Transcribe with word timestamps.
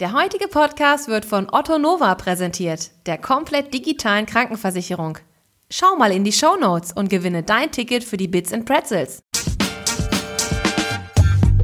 Der 0.00 0.12
heutige 0.12 0.48
Podcast 0.48 1.06
wird 1.06 1.24
von 1.24 1.46
Otto 1.52 1.78
Nova 1.78 2.16
präsentiert, 2.16 2.90
der 3.06 3.16
komplett 3.16 3.72
digitalen 3.72 4.26
Krankenversicherung. 4.26 5.18
Schau 5.70 5.94
mal 5.94 6.10
in 6.10 6.24
die 6.24 6.32
Show 6.32 6.56
Notes 6.60 6.90
und 6.90 7.08
gewinne 7.10 7.44
dein 7.44 7.70
Ticket 7.70 8.02
für 8.02 8.16
die 8.16 8.26
Bits 8.26 8.52
and 8.52 8.66
Pretzels. 8.66 9.22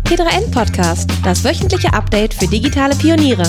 T3N 0.04 0.48
Podcast, 0.52 1.10
das 1.24 1.42
wöchentliche 1.42 1.92
Update 1.92 2.32
für 2.32 2.46
digitale 2.46 2.94
Pioniere. 2.94 3.42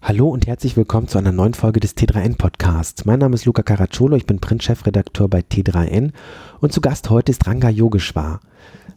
Hallo 0.00 0.30
und 0.30 0.46
herzlich 0.46 0.74
willkommen 0.74 1.08
zu 1.08 1.18
einer 1.18 1.32
neuen 1.32 1.52
Folge 1.52 1.80
des 1.80 1.94
T3N 1.94 2.38
Podcasts. 2.38 3.04
Mein 3.04 3.18
Name 3.18 3.34
ist 3.34 3.44
Luca 3.44 3.62
Caracciolo, 3.62 4.16
ich 4.16 4.24
bin 4.24 4.40
Print-Chefredakteur 4.40 5.28
bei 5.28 5.40
T3N 5.40 6.12
und 6.60 6.72
zu 6.72 6.80
Gast 6.80 7.10
heute 7.10 7.30
ist 7.30 7.46
Ranga 7.46 7.68
Yogeshwar. 7.68 8.40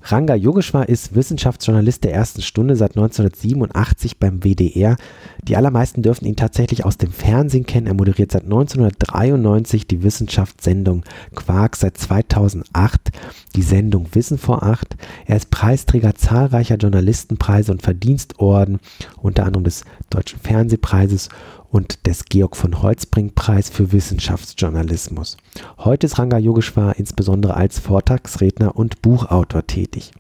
Ranga 0.04 0.36
Yogeshwar 0.36 0.90
ist 0.90 1.16
Wissenschaftsjournalist 1.16 2.04
der 2.04 2.14
ersten 2.14 2.42
Stunde 2.42 2.76
seit 2.76 2.92
1987 2.92 4.18
beim 4.18 4.44
WDR. 4.44 4.98
Die 5.44 5.56
allermeisten 5.56 6.02
dürfen 6.02 6.26
ihn 6.26 6.36
tatsächlich 6.36 6.86
aus 6.86 6.98
dem 6.98 7.12
Fernsehen 7.12 7.66
kennen. 7.66 7.88
Er 7.88 7.94
moderiert 7.94 8.32
seit 8.32 8.44
1993 8.44 9.88
die 9.88 10.04
Wissenschaftssendung 10.04 11.04
Quark, 11.36 11.76
seit 11.76 11.98
2008 11.98 13.12
die 13.56 13.62
Sendung 13.62 14.08
Wissen 14.14 14.38
vor 14.38 14.64
Acht. 14.64 14.96
Er 15.26 15.38
ist 15.38 15.52
Preisträger 15.52 16.16
zahlreicher 16.16 16.78
Journalistenpreise 16.78 17.72
und 17.72 17.82
Verdienstorden, 17.82 18.80
unter 19.22 19.46
anderem 19.46 19.64
des 19.64 19.84
Deutschen 20.10 20.40
Fernsehpreises 20.40 21.30
und 21.72 22.06
des 22.06 22.26
Georg 22.26 22.56
von 22.58 22.82
Holzbring 22.82 23.32
Preis 23.34 23.70
für 23.70 23.92
Wissenschaftsjournalismus. 23.92 25.38
Heute 25.80 26.08
ist 26.08 26.20
Ranga 26.20 26.38
Yogeshwar 26.38 26.98
insbesondere 26.98 27.56
als 27.56 27.80
Vortragsredner 27.80 28.76
und 28.76 29.02
Buchautor 29.02 29.66
tätig. 29.66 30.12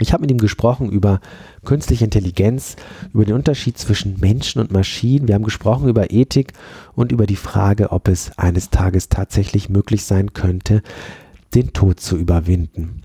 Ich 0.00 0.12
habe 0.12 0.20
mit 0.20 0.30
ihm 0.30 0.38
gesprochen 0.38 0.90
über 0.90 1.20
künstliche 1.64 2.04
Intelligenz, 2.04 2.76
über 3.12 3.24
den 3.24 3.34
Unterschied 3.34 3.78
zwischen 3.78 4.20
Menschen 4.20 4.60
und 4.60 4.70
Maschinen. 4.70 5.26
Wir 5.26 5.34
haben 5.34 5.42
gesprochen 5.42 5.88
über 5.88 6.12
Ethik 6.12 6.52
und 6.94 7.10
über 7.10 7.26
die 7.26 7.36
Frage, 7.36 7.90
ob 7.90 8.06
es 8.06 8.38
eines 8.38 8.70
Tages 8.70 9.08
tatsächlich 9.08 9.68
möglich 9.68 10.04
sein 10.04 10.34
könnte, 10.34 10.82
den 11.54 11.72
Tod 11.72 11.98
zu 11.98 12.16
überwinden. 12.16 13.02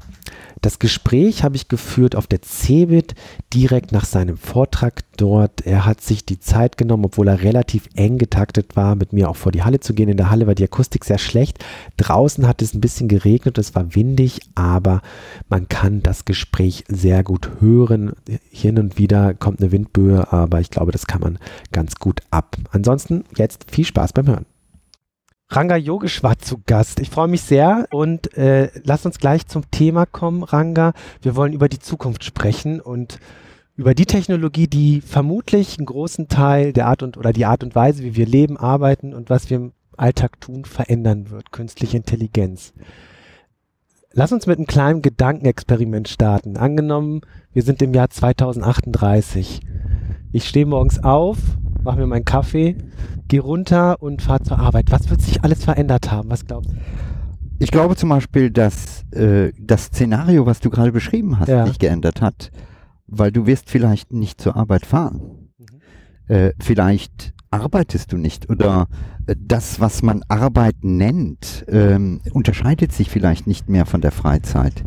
Das 0.63 0.79
Gespräch 0.79 1.43
habe 1.43 1.57
ich 1.57 1.67
geführt 1.67 2.15
auf 2.15 2.25
der 2.25 2.41
CeBIT 2.41 3.15
direkt 3.53 3.91
nach 3.91 4.05
seinem 4.05 4.37
Vortrag 4.37 5.01
dort. 5.17 5.67
Er 5.67 5.85
hat 5.85 5.99
sich 5.99 6.25
die 6.25 6.39
Zeit 6.39 6.77
genommen, 6.77 7.03
obwohl 7.03 7.27
er 7.27 7.41
relativ 7.41 7.89
eng 7.95 8.17
getaktet 8.17 8.77
war, 8.77 8.95
mit 8.95 9.11
mir 9.11 9.29
auch 9.29 9.35
vor 9.35 9.51
die 9.51 9.63
Halle 9.63 9.81
zu 9.81 9.93
gehen. 9.93 10.07
In 10.07 10.15
der 10.15 10.29
Halle 10.29 10.47
war 10.47 10.55
die 10.55 10.63
Akustik 10.63 11.03
sehr 11.03 11.17
schlecht. 11.17 11.61
Draußen 11.97 12.47
hat 12.47 12.61
es 12.61 12.73
ein 12.73 12.79
bisschen 12.79 13.09
geregnet, 13.09 13.57
es 13.57 13.75
war 13.75 13.93
windig, 13.93 14.39
aber 14.55 15.01
man 15.49 15.67
kann 15.67 16.01
das 16.01 16.23
Gespräch 16.23 16.85
sehr 16.87 17.25
gut 17.25 17.51
hören. 17.59 18.13
Hin 18.49 18.79
und 18.79 18.97
wieder 18.97 19.33
kommt 19.33 19.59
eine 19.59 19.73
Windböe, 19.73 20.31
aber 20.31 20.61
ich 20.61 20.69
glaube, 20.69 20.93
das 20.93 21.07
kann 21.07 21.19
man 21.19 21.39
ganz 21.73 21.95
gut 21.95 22.21
ab. 22.31 22.55
Ansonsten 22.71 23.25
jetzt 23.35 23.69
viel 23.69 23.83
Spaß 23.83 24.13
beim 24.13 24.27
Hören. 24.27 24.45
Ranga 25.55 25.75
Yogeshwar 25.75 26.39
zu 26.39 26.63
Gast. 26.65 26.99
Ich 26.99 27.11
freue 27.11 27.27
mich 27.27 27.43
sehr 27.43 27.85
und 27.91 28.35
äh, 28.35 28.71
lass 28.83 29.05
uns 29.05 29.19
gleich 29.19 29.45
zum 29.45 29.69
Thema 29.69 30.07
kommen, 30.07 30.41
Ranga. 30.41 30.93
Wir 31.21 31.35
wollen 31.35 31.53
über 31.53 31.69
die 31.69 31.77
Zukunft 31.77 32.23
sprechen 32.23 32.81
und 32.81 33.19
über 33.75 33.93
die 33.93 34.07
Technologie, 34.07 34.65
die 34.65 35.01
vermutlich 35.01 35.77
einen 35.77 35.85
großen 35.85 36.27
Teil 36.27 36.73
der 36.73 36.87
Art 36.87 37.03
und 37.03 37.17
oder 37.17 37.33
die 37.33 37.45
Art 37.45 37.63
und 37.63 37.75
Weise, 37.75 38.03
wie 38.03 38.15
wir 38.15 38.25
leben, 38.25 38.57
arbeiten 38.57 39.13
und 39.13 39.29
was 39.29 39.51
wir 39.51 39.57
im 39.57 39.73
Alltag 39.95 40.41
tun, 40.41 40.65
verändern 40.65 41.29
wird. 41.29 41.51
Künstliche 41.51 41.97
Intelligenz. 41.97 42.73
Lass 44.11 44.31
uns 44.31 44.47
mit 44.47 44.57
einem 44.57 44.65
kleinen 44.65 45.03
Gedankenexperiment 45.03 46.07
starten. 46.07 46.57
Angenommen, 46.57 47.21
wir 47.51 47.61
sind 47.61 47.79
im 47.83 47.93
Jahr 47.93 48.09
2038. 48.09 49.61
Ich 50.31 50.47
stehe 50.47 50.65
morgens 50.65 51.03
auf, 51.03 51.37
mache 51.83 51.99
mir 51.99 52.07
meinen 52.07 52.25
Kaffee, 52.25 52.75
gehe 53.27 53.41
runter 53.41 54.01
und 54.01 54.21
fahre 54.21 54.43
zur 54.43 54.59
Arbeit. 54.59 54.91
Was 54.91 55.09
wird 55.09 55.21
sich 55.21 55.43
alles 55.43 55.63
verändert 55.63 56.11
haben? 56.11 56.29
Was 56.29 56.45
glaubst 56.45 56.71
du? 56.71 56.75
Ich 57.59 57.71
glaube 57.71 57.95
zum 57.95 58.09
Beispiel, 58.09 58.51
dass 58.51 59.03
äh, 59.11 59.51
das 59.59 59.85
Szenario, 59.85 60.45
was 60.45 60.59
du 60.59 60.69
gerade 60.69 60.91
beschrieben 60.91 61.39
hast, 61.39 61.47
ja. 61.47 61.65
sich 61.65 61.79
geändert 61.79 62.21
hat, 62.21 62.51
weil 63.07 63.31
du 63.31 63.45
wirst 63.45 63.69
vielleicht 63.69 64.11
nicht 64.11 64.41
zur 64.41 64.55
Arbeit 64.55 64.85
fahren. 64.85 65.49
Mhm. 65.57 66.35
Äh, 66.35 66.51
vielleicht 66.59 67.33
arbeitest 67.51 68.11
du 68.11 68.17
nicht 68.17 68.49
oder 68.49 68.87
äh, 69.27 69.35
das, 69.39 69.79
was 69.79 70.01
man 70.01 70.23
Arbeit 70.27 70.77
nennt, 70.81 71.63
ähm, 71.67 72.21
unterscheidet 72.31 72.91
sich 72.91 73.09
vielleicht 73.09 73.47
nicht 73.47 73.69
mehr 73.69 73.85
von 73.85 74.01
der 74.01 74.11
Freizeit, 74.11 74.83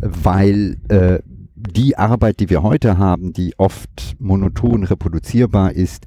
weil 0.00 0.76
äh, 0.88 1.20
die 1.56 1.98
Arbeit, 1.98 2.40
die 2.40 2.50
wir 2.50 2.62
heute 2.62 2.98
haben, 2.98 3.32
die 3.32 3.54
oft 3.58 4.16
monoton 4.18 4.84
reproduzierbar 4.84 5.72
ist, 5.72 6.06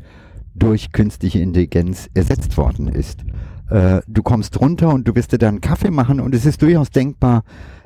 durch 0.56 0.91
künstliche 0.91 1.40
Intelligenz 1.40 2.09
ersetzt 2.14 2.58
worden 2.58 2.88
ist. 2.88 3.24
Äh, 3.69 4.02
du 4.08 4.24
kommst 4.24 4.59
runter 4.59 4.94
und 4.94 5.08
du 5.08 5.16
wirst 5.16 5.31
dir 5.31 5.38
dann 5.38 5.62
Kaffee 5.62 5.91
machen 5.91 6.19
und 6.19 6.36
es 6.36 6.46
ist 6.46 6.62
durchaus 6.62 6.90
denkbar, 6.90 7.44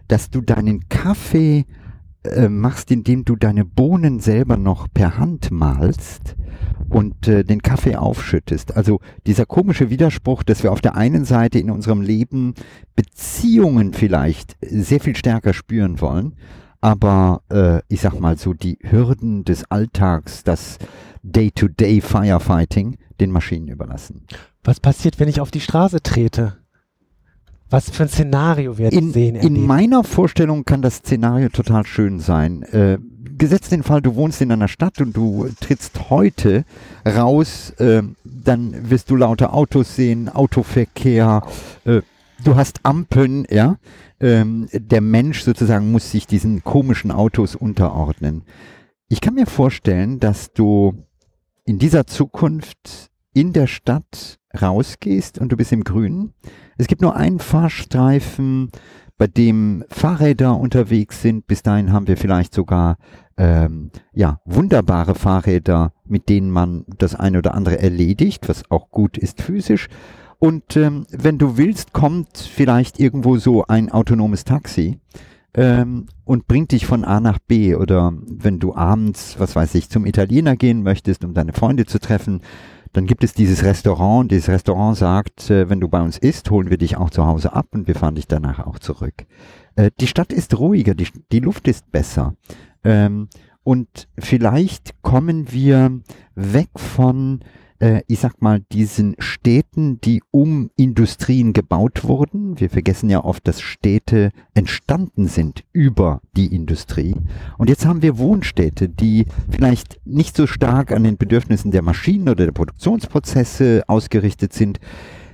dass 0.07 0.29
du 0.29 0.41
deinen 0.41 0.87
Kaffee 0.89 1.65
äh, 2.23 2.49
machst, 2.49 2.91
indem 2.91 3.25
du 3.25 3.35
deine 3.35 3.65
Bohnen 3.65 4.19
selber 4.19 4.57
noch 4.57 4.87
per 4.93 5.17
Hand 5.17 5.51
malst 5.51 6.35
und 6.89 7.27
äh, 7.27 7.43
den 7.43 7.61
Kaffee 7.61 7.95
aufschüttest. 7.95 8.75
Also 8.75 8.99
dieser 9.25 9.45
komische 9.45 9.89
Widerspruch, 9.89 10.43
dass 10.43 10.63
wir 10.63 10.71
auf 10.71 10.81
der 10.81 10.95
einen 10.95 11.25
Seite 11.25 11.59
in 11.59 11.69
unserem 11.69 12.01
Leben 12.01 12.53
Beziehungen 12.95 13.93
vielleicht 13.93 14.57
sehr 14.61 14.99
viel 14.99 15.15
stärker 15.15 15.53
spüren 15.53 16.01
wollen, 16.01 16.35
aber 16.81 17.41
äh, 17.49 17.81
ich 17.87 18.01
sag 18.01 18.19
mal 18.19 18.37
so 18.37 18.53
die 18.53 18.79
Hürden 18.81 19.43
des 19.43 19.69
Alltags, 19.69 20.43
das 20.43 20.77
Day-to-Day 21.31 22.01
Firefighting 22.01 22.97
den 23.19 23.31
Maschinen 23.31 23.67
überlassen. 23.67 24.25
Was 24.63 24.79
passiert, 24.79 25.19
wenn 25.19 25.29
ich 25.29 25.41
auf 25.41 25.51
die 25.51 25.61
Straße 25.61 26.01
trete? 26.01 26.57
Was 27.69 27.89
für 27.89 28.03
ein 28.03 28.09
Szenario 28.09 28.77
werden 28.77 28.97
in, 28.97 29.11
sehen? 29.11 29.35
In 29.35 29.65
meiner 29.65 30.03
Vorstellung 30.03 30.63
kann 30.63 30.81
das 30.81 30.97
Szenario 30.97 31.49
total 31.49 31.85
schön 31.85 32.19
sein. 32.19 32.63
Äh, 32.63 32.97
gesetzt 33.37 33.71
den 33.71 33.83
Fall, 33.83 34.01
du 34.01 34.15
wohnst 34.15 34.41
in 34.41 34.51
einer 34.51 34.69
Stadt 34.69 35.01
und 35.01 35.15
du 35.15 35.49
trittst 35.59 36.09
heute 36.09 36.63
raus, 37.05 37.71
äh, 37.79 38.03
dann 38.23 38.89
wirst 38.89 39.09
du 39.09 39.17
lauter 39.17 39.53
Autos 39.53 39.95
sehen, 39.95 40.29
Autoverkehr, 40.29 41.41
äh, 41.83 42.01
du 42.43 42.55
hast 42.55 42.79
Ampeln, 42.83 43.45
ja. 43.49 43.77
Ähm, 44.19 44.67
der 44.73 45.01
Mensch 45.01 45.43
sozusagen 45.43 45.91
muss 45.91 46.11
sich 46.11 46.25
diesen 46.25 46.63
komischen 46.63 47.11
Autos 47.11 47.55
unterordnen. 47.55 48.43
Ich 49.09 49.21
kann 49.21 49.35
mir 49.35 49.45
vorstellen, 49.45 50.19
dass 50.19 50.53
du 50.53 51.05
in 51.67 51.79
dieser 51.79 52.07
Zukunft 52.07 53.09
in 53.33 53.51
der 53.51 53.67
Stadt 53.67 54.39
rausgehst 54.59 55.37
und 55.37 55.51
du 55.51 55.57
bist 55.57 55.73
im 55.73 55.83
Grünen. 55.83 56.33
Es 56.77 56.87
gibt 56.87 57.01
nur 57.01 57.15
einen 57.15 57.39
Fahrstreifen, 57.39 58.71
bei 59.17 59.27
dem 59.27 59.83
Fahrräder 59.89 60.57
unterwegs 60.57 61.21
sind. 61.21 61.45
Bis 61.45 61.63
dahin 61.63 61.91
haben 61.91 62.07
wir 62.07 62.17
vielleicht 62.17 62.53
sogar 62.53 62.97
ähm, 63.35 63.91
ja 64.13 64.39
wunderbare 64.45 65.13
Fahrräder, 65.13 65.91
mit 66.05 66.29
denen 66.29 66.51
man 66.51 66.85
das 66.97 67.15
eine 67.15 67.39
oder 67.39 67.53
andere 67.53 67.79
erledigt, 67.81 68.47
was 68.47 68.71
auch 68.71 68.89
gut 68.89 69.17
ist 69.17 69.41
physisch. 69.41 69.89
Und 70.39 70.77
ähm, 70.77 71.05
wenn 71.11 71.37
du 71.37 71.57
willst, 71.57 71.91
kommt 71.91 72.37
vielleicht 72.37 72.99
irgendwo 72.99 73.37
so 73.37 73.65
ein 73.65 73.91
autonomes 73.91 74.45
Taxi 74.45 74.99
ähm, 75.57 76.05
und 76.23 76.47
bringt 76.47 76.71
dich 76.71 76.85
von 76.85 77.03
A 77.03 77.19
nach 77.19 77.39
B. 77.39 77.75
Oder 77.75 78.13
wenn 78.27 78.59
du 78.59 78.75
abends, 78.75 79.35
was 79.39 79.55
weiß 79.55 79.75
ich, 79.75 79.89
zum 79.89 80.05
Italiener 80.05 80.55
gehen 80.55 80.83
möchtest, 80.83 81.25
um 81.25 81.33
deine 81.33 81.51
Freunde 81.51 81.85
zu 81.85 81.99
treffen, 81.99 82.41
dann 82.93 83.07
gibt 83.07 83.23
es 83.23 83.33
dieses 83.33 83.63
Restaurant. 83.63 84.31
Dieses 84.31 84.49
Restaurant 84.49 84.95
sagt, 84.95 85.49
äh, 85.49 85.69
wenn 85.69 85.79
du 85.79 85.89
bei 85.89 86.01
uns 86.01 86.17
isst, 86.17 86.51
holen 86.51 86.69
wir 86.69 86.77
dich 86.77 86.95
auch 86.95 87.09
zu 87.09 87.25
Hause 87.25 87.53
ab 87.53 87.67
und 87.71 87.87
wir 87.87 87.95
fahren 87.95 88.15
dich 88.15 88.27
danach 88.27 88.65
auch 88.65 88.79
zurück. 88.79 89.25
Äh, 89.75 89.89
die 89.99 90.07
Stadt 90.07 90.31
ist 90.31 90.57
ruhiger, 90.57 90.93
die, 90.93 91.07
die 91.31 91.39
Luft 91.39 91.67
ist 91.67 91.91
besser. 91.91 92.35
Ähm, 92.83 93.27
und 93.63 94.07
vielleicht 94.17 95.01
kommen 95.01 95.51
wir 95.51 95.99
weg 96.35 96.69
von 96.75 97.41
äh, 97.79 98.01
ich 98.07 98.19
sag 98.19 98.41
mal, 98.41 98.61
diesen 98.71 99.15
Städten, 99.19 99.99
die 100.01 100.21
um 100.31 100.69
Industrien 100.75 101.53
gebaut 101.53 102.03
wurden. 102.03 102.59
Wir 102.59 102.69
vergessen 102.69 103.09
ja 103.09 103.23
oft, 103.23 103.47
dass 103.47 103.61
Städte 103.61 104.31
entstanden 104.53 105.27
sind 105.27 105.63
über 105.71 106.21
die 106.35 106.53
Industrie. 106.53 107.15
Und 107.57 107.69
jetzt 107.69 107.85
haben 107.85 108.01
wir 108.01 108.17
Wohnstädte, 108.17 108.89
die 108.89 109.25
vielleicht 109.49 109.99
nicht 110.05 110.35
so 110.35 110.47
stark 110.47 110.91
an 110.91 111.03
den 111.03 111.17
Bedürfnissen 111.17 111.71
der 111.71 111.81
Maschinen 111.81 112.29
oder 112.29 112.45
der 112.45 112.51
Produktionsprozesse 112.51 113.83
ausgerichtet 113.87 114.53
sind, 114.53 114.79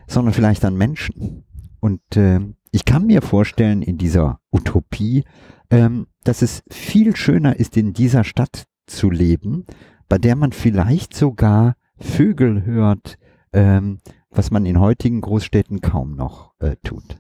sondern 0.08 0.34
vielleicht 0.34 0.66
an 0.66 0.76
Menschen. 0.76 1.46
Und 1.80 2.02
äh, 2.16 2.40
ich 2.72 2.86
kann 2.86 3.06
mir 3.06 3.22
vorstellen, 3.22 3.82
in 3.82 3.98
dieser 3.98 4.40
Utopie, 4.52 5.24
ähm, 5.70 6.08
dass 6.24 6.42
es 6.42 6.64
viel 6.70 7.16
schöner 7.16 7.58
ist, 7.60 7.78
in 7.78 7.94
dieser 7.94 8.24
Stadt 8.24 8.66
zu 8.88 9.10
leben, 9.10 9.66
bei 10.10 10.18
der 10.18 10.36
man 10.36 10.52
vielleicht 10.52 11.16
sogar 11.16 11.76
Vögel 12.00 12.66
hört, 12.66 13.18
ähm, 13.52 14.00
was 14.30 14.52
man 14.52 14.66
in 14.66 14.80
heutigen 14.80 15.22
Großstädten 15.22 15.82
kaum 15.82 16.16
noch 16.16 16.54
äh, 16.60 16.76
tut. 16.84 17.18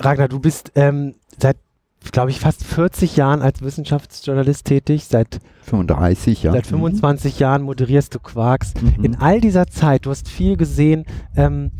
Ragnar, 0.00 0.28
du 0.28 0.38
bist 0.38 0.72
ähm, 0.74 1.14
seit 1.38 1.56
glaube 2.12 2.30
ich, 2.30 2.40
fast 2.40 2.64
40 2.64 3.16
Jahren 3.16 3.42
als 3.42 3.62
Wissenschaftsjournalist 3.62 4.66
tätig. 4.66 5.04
Seit 5.04 5.40
35, 5.62 6.42
ja. 6.42 6.52
Seit 6.52 6.66
25 6.66 7.34
mhm. 7.34 7.40
Jahren 7.40 7.62
moderierst 7.62 8.14
du 8.14 8.18
Quarks. 8.18 8.74
Mhm. 8.80 9.04
In 9.04 9.16
all 9.16 9.40
dieser 9.40 9.66
Zeit, 9.66 10.06
du 10.06 10.10
hast 10.10 10.28
viel 10.28 10.56
gesehen. 10.56 11.04
Ähm, 11.36 11.72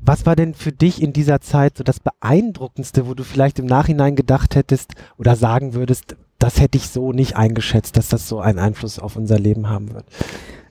was 0.00 0.26
war 0.26 0.36
denn 0.36 0.54
für 0.54 0.72
dich 0.72 1.02
in 1.02 1.12
dieser 1.12 1.40
Zeit 1.40 1.78
so 1.78 1.84
das 1.84 1.98
Beeindruckendste, 2.00 3.06
wo 3.06 3.14
du 3.14 3.24
vielleicht 3.24 3.58
im 3.58 3.66
Nachhinein 3.66 4.16
gedacht 4.16 4.54
hättest 4.54 4.92
oder 5.16 5.34
sagen 5.34 5.74
würdest, 5.74 6.16
das 6.38 6.60
hätte 6.60 6.76
ich 6.76 6.88
so 6.88 7.12
nicht 7.12 7.36
eingeschätzt, 7.36 7.96
dass 7.96 8.08
das 8.08 8.28
so 8.28 8.38
einen 8.40 8.58
Einfluss 8.58 8.98
auf 8.98 9.16
unser 9.16 9.38
Leben 9.38 9.68
haben 9.70 9.94
wird? 9.94 10.04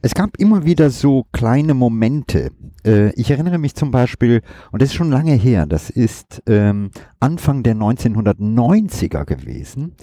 Es 0.05 0.13
gab 0.15 0.37
immer 0.37 0.65
wieder 0.65 0.89
so 0.89 1.27
kleine 1.31 1.73
Momente. 1.73 2.51
Äh, 2.85 3.13
ich 3.13 3.31
erinnere 3.31 3.57
mich 3.57 3.73
zum 3.73 3.89
Beispiel, 3.89 4.41
und 4.73 4.81
das 4.81 4.89
ist 4.89 4.95
schon 4.95 5.09
lange 5.09 5.31
her, 5.31 5.65
das 5.65 5.89
ist 5.89 6.43
ähm, 6.45 6.91
Anfang 7.21 7.63
der 7.63 7.75
1990er 7.75 9.23
gewesen, 9.23 9.95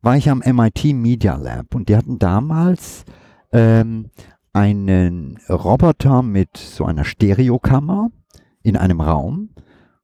war 0.00 0.16
ich 0.16 0.30
am 0.30 0.44
MIT 0.46 0.94
Media 0.94 1.34
Lab 1.34 1.74
und 1.74 1.88
die 1.88 1.96
hatten 1.96 2.20
damals 2.20 3.04
ähm, 3.50 4.10
einen 4.52 5.40
Roboter 5.48 6.22
mit 6.22 6.56
so 6.56 6.84
einer 6.84 7.04
Stereokammer 7.04 8.10
in 8.62 8.76
einem 8.76 9.00
Raum 9.00 9.48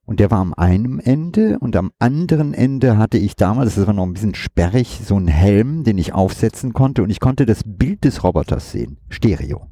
und 0.05 0.19
der 0.19 0.31
war 0.31 0.39
am 0.39 0.53
einen 0.53 0.99
Ende 0.99 1.57
und 1.59 1.75
am 1.75 1.91
anderen 1.99 2.53
Ende 2.53 2.97
hatte 2.97 3.17
ich 3.17 3.35
damals, 3.35 3.75
das 3.75 3.87
war 3.87 3.93
noch 3.93 4.05
ein 4.05 4.13
bisschen 4.13 4.35
sperrig, 4.35 5.01
so 5.03 5.15
einen 5.15 5.27
Helm, 5.27 5.83
den 5.83 5.97
ich 5.97 6.13
aufsetzen 6.13 6.73
konnte 6.73 7.03
und 7.03 7.09
ich 7.09 7.19
konnte 7.19 7.45
das 7.45 7.63
Bild 7.65 8.03
des 8.03 8.23
Roboters 8.23 8.71
sehen, 8.71 8.97
Stereo. 9.09 9.67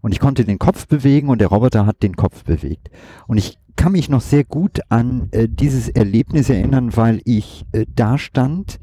Und 0.00 0.12
ich 0.12 0.20
konnte 0.20 0.44
den 0.44 0.58
Kopf 0.58 0.86
bewegen 0.86 1.30
und 1.30 1.40
der 1.40 1.48
Roboter 1.48 1.86
hat 1.86 2.02
den 2.02 2.14
Kopf 2.14 2.44
bewegt. 2.44 2.90
Und 3.26 3.38
ich 3.38 3.58
kann 3.76 3.92
mich 3.92 4.10
noch 4.10 4.20
sehr 4.20 4.44
gut 4.44 4.80
an 4.90 5.28
äh, 5.30 5.48
dieses 5.48 5.88
Erlebnis 5.88 6.50
erinnern, 6.50 6.94
weil 6.94 7.22
ich 7.24 7.64
äh, 7.72 7.86
da 7.94 8.18
stand 8.18 8.78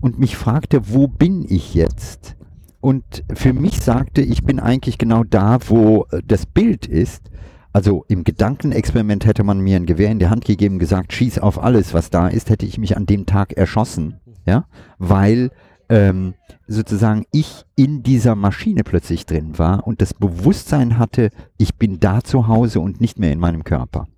und 0.00 0.18
mich 0.18 0.36
fragte, 0.36 0.92
wo 0.92 1.06
bin 1.06 1.44
ich 1.48 1.74
jetzt? 1.74 2.36
Und 2.80 3.24
für 3.34 3.52
mich 3.52 3.80
sagte, 3.80 4.20
ich 4.20 4.42
bin 4.42 4.58
eigentlich 4.60 4.98
genau 4.98 5.22
da, 5.22 5.58
wo 5.68 6.06
äh, 6.10 6.22
das 6.26 6.46
Bild 6.46 6.86
ist 6.86 7.30
also 7.78 8.04
im 8.08 8.24
Gedankenexperiment 8.24 9.24
hätte 9.24 9.44
man 9.44 9.60
mir 9.60 9.76
ein 9.76 9.86
Gewehr 9.86 10.10
in 10.10 10.18
die 10.18 10.26
Hand 10.26 10.44
gegeben, 10.44 10.80
gesagt, 10.80 11.12
schieß 11.12 11.38
auf 11.38 11.62
alles, 11.62 11.94
was 11.94 12.10
da 12.10 12.26
ist, 12.26 12.50
hätte 12.50 12.66
ich 12.66 12.76
mich 12.76 12.96
an 12.96 13.06
dem 13.06 13.24
Tag 13.24 13.52
erschossen, 13.52 14.18
ja, 14.46 14.66
weil 14.98 15.52
ähm, 15.88 16.34
sozusagen 16.66 17.24
ich 17.30 17.66
in 17.76 18.02
dieser 18.02 18.34
Maschine 18.34 18.82
plötzlich 18.82 19.26
drin 19.26 19.60
war 19.60 19.86
und 19.86 20.02
das 20.02 20.12
Bewusstsein 20.12 20.98
hatte, 20.98 21.30
ich 21.56 21.76
bin 21.76 22.00
da 22.00 22.24
zu 22.24 22.48
Hause 22.48 22.80
und 22.80 23.00
nicht 23.00 23.20
mehr 23.20 23.30
in 23.30 23.38
meinem 23.38 23.62
Körper. 23.62 24.08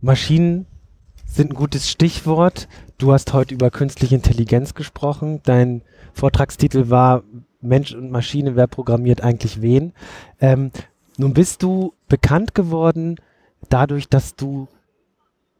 Maschinen 0.00 0.66
sind 1.26 1.50
ein 1.50 1.56
gutes 1.56 1.90
Stichwort. 1.90 2.68
Du 2.98 3.12
hast 3.12 3.32
heute 3.32 3.52
über 3.52 3.72
künstliche 3.72 4.14
Intelligenz 4.14 4.74
gesprochen. 4.74 5.40
Dein 5.42 5.82
Vortragstitel 6.12 6.88
war 6.88 7.24
Mensch 7.60 7.92
und 7.92 8.12
Maschine, 8.12 8.54
wer 8.54 8.68
programmiert 8.68 9.22
eigentlich 9.22 9.60
wen? 9.60 9.92
Ähm, 10.40 10.70
nun 11.18 11.34
bist 11.34 11.62
du 11.62 11.92
bekannt 12.12 12.54
geworden 12.54 13.16
dadurch, 13.70 14.06
dass 14.06 14.36
du 14.36 14.68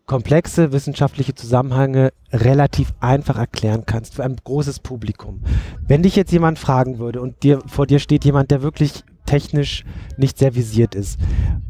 komplexe 0.05 0.71
wissenschaftliche 0.71 1.35
Zusammenhänge 1.35 2.13
relativ 2.31 2.93
einfach 3.01 3.39
erklären 3.39 3.85
kannst 3.87 4.17
für 4.17 4.23
ein 4.23 4.37
großes 4.37 4.81
Publikum. 4.81 5.41
Wenn 5.89 6.03
dich 6.03 6.15
jetzt 6.15 6.31
jemand 6.31 6.59
fragen 6.59 6.99
würde 6.99 7.23
und 7.23 7.43
dir 7.43 7.63
vor 7.67 7.87
dir 7.87 8.01
steht 8.01 8.27
jemand, 8.27 8.51
der 8.51 8.61
wirklich 8.61 9.03
technisch 9.25 9.85
nicht 10.19 10.37
sehr 10.37 10.55
visiert 10.55 10.95
ist, 10.95 11.19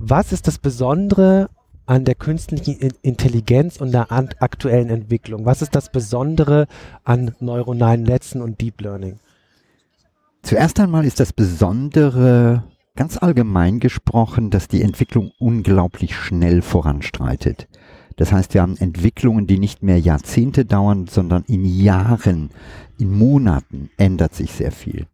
was 0.01 0.33
ist 0.33 0.49
das 0.49 0.59
Besondere 0.59 1.49
an 1.87 2.05
der 2.05 2.17
künstlichen 2.17 2.91
Intelligenz 3.03 3.77
und 3.77 3.93
der 3.93 4.11
aktuellen 4.11 4.91
Entwicklung? 4.91 5.45
Was 5.45 5.63
ist 5.63 5.77
das 5.77 5.93
Besondere 5.93 6.67
an 7.05 7.37
neuronalen 7.39 8.03
Netzen 8.03 8.43
und 8.43 8.61
Deep 8.61 8.81
Learning? 8.81 9.21
Zuerst 10.43 10.81
einmal 10.81 11.05
ist 11.05 11.21
das 11.21 11.33
Besondere 11.33 12.65
ganz 12.97 13.17
allgemein 13.17 13.81
gesprochen, 13.81 14.51
dass 14.51 14.69
die 14.69 14.83
Entwicklung 14.83 15.33
unglaublich 15.39 16.15
schnell 16.17 16.63
voranstreitet. 16.63 17.69
Das 18.17 18.33
heißt, 18.33 18.55
wir 18.55 18.63
haben 18.63 18.77
Entwicklungen, 18.77 19.47
die 19.47 19.59
nicht 19.59 19.83
mehr 19.83 19.99
Jahrzehnte 19.99 20.65
dauern, 20.65 21.07
sondern 21.07 21.45
in 21.45 21.65
Jahren, 21.65 22.51
in 22.99 23.11
Monaten 23.11 23.91
ändert 23.97 24.35
sich 24.35 24.53
sehr 24.53 24.73
viel. 24.73 25.07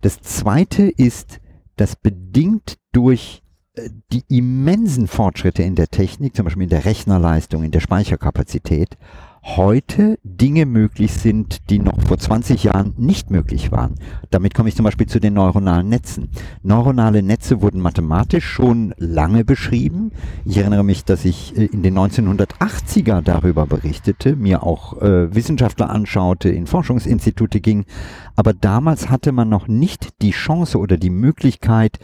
Das 0.00 0.20
Zweite 0.20 0.84
ist, 0.84 1.40
dass 1.76 1.96
bedingt 1.96 2.78
durch 2.92 3.42
äh, 3.74 3.90
die 4.12 4.24
immensen 4.28 5.06
Fortschritte 5.06 5.62
in 5.62 5.74
der 5.74 5.88
Technik, 5.88 6.34
zum 6.34 6.44
Beispiel 6.44 6.64
in 6.64 6.70
der 6.70 6.84
Rechnerleistung, 6.84 7.62
in 7.62 7.70
der 7.70 7.80
Speicherkapazität, 7.80 8.96
heute 9.42 10.18
Dinge 10.22 10.66
möglich 10.66 11.12
sind, 11.12 11.70
die 11.70 11.78
noch 11.78 12.00
vor 12.02 12.18
20 12.18 12.64
Jahren 12.64 12.94
nicht 12.98 13.30
möglich 13.30 13.72
waren. 13.72 13.94
Damit 14.30 14.54
komme 14.54 14.68
ich 14.68 14.76
zum 14.76 14.84
Beispiel 14.84 15.06
zu 15.06 15.18
den 15.18 15.34
neuronalen 15.34 15.88
Netzen. 15.88 16.28
Neuronale 16.62 17.22
Netze 17.22 17.62
wurden 17.62 17.80
mathematisch 17.80 18.44
schon 18.44 18.94
lange 18.98 19.44
beschrieben. 19.44 20.12
Ich 20.44 20.58
erinnere 20.58 20.84
mich, 20.84 21.04
dass 21.04 21.24
ich 21.24 21.56
äh, 21.56 21.66
in 21.66 21.82
den 21.82 21.98
1980er 21.98 23.22
darüber 23.22 23.66
berichtete, 23.66 24.36
mir 24.36 24.62
auch 24.62 25.00
äh, 25.00 25.34
Wissenschaftler 25.34 25.90
anschaute, 25.90 26.50
in 26.50 26.66
Forschungsinstitute 26.66 27.60
ging. 27.60 27.86
Aber 28.36 28.52
damals 28.52 29.08
hatte 29.08 29.32
man 29.32 29.48
noch 29.48 29.68
nicht 29.68 30.20
die 30.22 30.32
Chance 30.32 30.78
oder 30.78 30.96
die 30.96 31.10
Möglichkeit, 31.10 31.98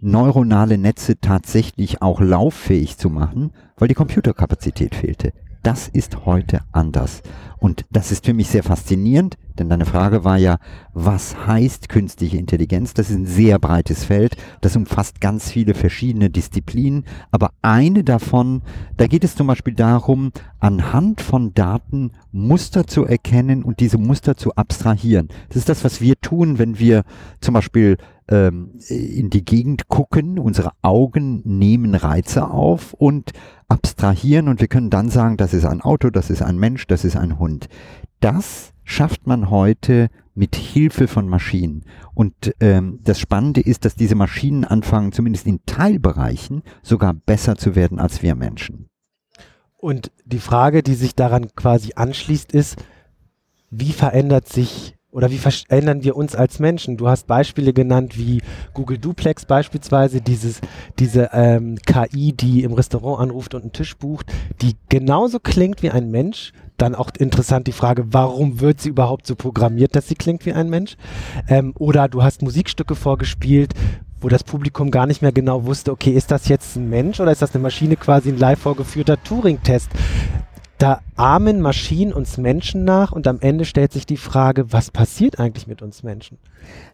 neuronale 0.00 0.78
Netze 0.78 1.20
tatsächlich 1.20 2.02
auch 2.02 2.20
lauffähig 2.20 2.98
zu 2.98 3.08
machen, 3.08 3.52
weil 3.76 3.88
die 3.88 3.94
Computerkapazität 3.94 4.96
fehlte. 4.96 5.32
Das 5.62 5.86
ist 5.86 6.26
heute 6.26 6.62
anders. 6.72 7.22
Und 7.58 7.84
das 7.92 8.10
ist 8.10 8.26
für 8.26 8.34
mich 8.34 8.48
sehr 8.48 8.64
faszinierend, 8.64 9.38
denn 9.56 9.68
deine 9.68 9.86
Frage 9.86 10.24
war 10.24 10.36
ja, 10.36 10.58
was 10.92 11.46
heißt 11.46 11.88
künstliche 11.88 12.36
Intelligenz? 12.36 12.94
Das 12.94 13.08
ist 13.08 13.16
ein 13.16 13.26
sehr 13.26 13.60
breites 13.60 14.04
Feld, 14.04 14.36
das 14.60 14.74
umfasst 14.74 15.20
ganz 15.20 15.52
viele 15.52 15.74
verschiedene 15.74 16.30
Disziplinen, 16.30 17.04
aber 17.30 17.52
eine 17.62 18.02
davon, 18.02 18.62
da 18.96 19.06
geht 19.06 19.22
es 19.22 19.36
zum 19.36 19.46
Beispiel 19.46 19.74
darum, 19.74 20.32
anhand 20.58 21.20
von 21.20 21.54
Daten 21.54 22.10
Muster 22.32 22.88
zu 22.88 23.04
erkennen 23.04 23.62
und 23.62 23.78
diese 23.78 23.98
Muster 23.98 24.36
zu 24.36 24.56
abstrahieren. 24.56 25.28
Das 25.48 25.58
ist 25.58 25.68
das, 25.68 25.84
was 25.84 26.00
wir 26.00 26.20
tun, 26.20 26.58
wenn 26.58 26.80
wir 26.80 27.04
zum 27.40 27.54
Beispiel 27.54 27.98
ähm, 28.28 28.72
in 28.88 29.30
die 29.30 29.44
Gegend 29.44 29.88
gucken, 29.88 30.38
unsere 30.38 30.72
Augen 30.82 31.42
nehmen 31.44 31.94
Reize 31.94 32.50
auf 32.50 32.92
und 32.94 33.32
abstrahieren 33.72 34.48
und 34.48 34.60
wir 34.60 34.68
können 34.68 34.90
dann 34.90 35.08
sagen, 35.08 35.38
das 35.38 35.54
ist 35.54 35.64
ein 35.64 35.80
Auto, 35.80 36.10
das 36.10 36.28
ist 36.28 36.42
ein 36.42 36.58
Mensch, 36.58 36.86
das 36.86 37.06
ist 37.06 37.16
ein 37.16 37.38
Hund. 37.38 37.68
Das 38.20 38.74
schafft 38.84 39.26
man 39.26 39.48
heute 39.48 40.08
mit 40.34 40.56
Hilfe 40.56 41.08
von 41.08 41.26
Maschinen. 41.26 41.84
Und 42.14 42.54
ähm, 42.60 43.00
das 43.02 43.18
Spannende 43.18 43.62
ist, 43.62 43.86
dass 43.86 43.94
diese 43.94 44.14
Maschinen 44.14 44.64
anfangen, 44.64 45.12
zumindest 45.12 45.46
in 45.46 45.60
Teilbereichen, 45.64 46.62
sogar 46.82 47.14
besser 47.14 47.56
zu 47.56 47.74
werden 47.74 47.98
als 47.98 48.22
wir 48.22 48.34
Menschen. 48.34 48.88
Und 49.78 50.12
die 50.26 50.38
Frage, 50.38 50.82
die 50.82 50.94
sich 50.94 51.14
daran 51.14 51.48
quasi 51.56 51.92
anschließt, 51.96 52.52
ist, 52.52 52.76
wie 53.70 53.92
verändert 53.92 54.50
sich 54.50 54.96
oder 55.12 55.30
wie 55.30 55.38
verändern 55.38 56.02
wir 56.02 56.16
uns 56.16 56.34
als 56.34 56.58
Menschen? 56.58 56.96
Du 56.96 57.06
hast 57.06 57.26
Beispiele 57.26 57.74
genannt 57.74 58.18
wie 58.18 58.40
Google 58.72 58.96
Duplex 58.98 59.44
beispielsweise, 59.44 60.22
dieses, 60.22 60.60
diese 60.98 61.30
ähm, 61.34 61.76
KI, 61.86 62.32
die 62.32 62.62
im 62.62 62.72
Restaurant 62.72 63.20
anruft 63.20 63.54
und 63.54 63.60
einen 63.60 63.72
Tisch 63.72 63.96
bucht, 63.96 64.32
die 64.62 64.74
genauso 64.88 65.38
klingt 65.38 65.82
wie 65.82 65.90
ein 65.90 66.10
Mensch. 66.10 66.52
Dann 66.78 66.94
auch 66.94 67.10
interessant 67.18 67.66
die 67.66 67.72
Frage, 67.72 68.06
warum 68.08 68.60
wird 68.60 68.80
sie 68.80 68.88
überhaupt 68.88 69.26
so 69.26 69.36
programmiert, 69.36 69.94
dass 69.94 70.08
sie 70.08 70.14
klingt 70.14 70.46
wie 70.46 70.54
ein 70.54 70.70
Mensch? 70.70 70.96
Ähm, 71.46 71.74
oder 71.78 72.08
du 72.08 72.22
hast 72.22 72.40
Musikstücke 72.40 72.94
vorgespielt, 72.94 73.74
wo 74.18 74.28
das 74.28 74.44
Publikum 74.44 74.90
gar 74.90 75.06
nicht 75.06 75.20
mehr 75.20 75.32
genau 75.32 75.66
wusste, 75.66 75.92
okay, 75.92 76.12
ist 76.12 76.30
das 76.30 76.48
jetzt 76.48 76.76
ein 76.76 76.88
Mensch 76.88 77.20
oder 77.20 77.32
ist 77.32 77.42
das 77.42 77.54
eine 77.54 77.62
Maschine, 77.62 77.96
quasi 77.96 78.30
ein 78.30 78.38
live 78.38 78.60
vorgeführter 78.60 79.22
Turing-Test? 79.22 79.90
Da 80.78 81.00
ahmen 81.16 81.60
Maschinen 81.60 82.12
uns 82.12 82.38
Menschen 82.38 82.84
nach 82.84 83.12
und 83.12 83.28
am 83.28 83.38
Ende 83.40 83.64
stellt 83.64 83.92
sich 83.92 84.04
die 84.04 84.16
Frage, 84.16 84.72
was 84.72 84.90
passiert 84.90 85.38
eigentlich 85.38 85.66
mit 85.66 85.80
uns 85.80 86.02
Menschen? 86.02 86.38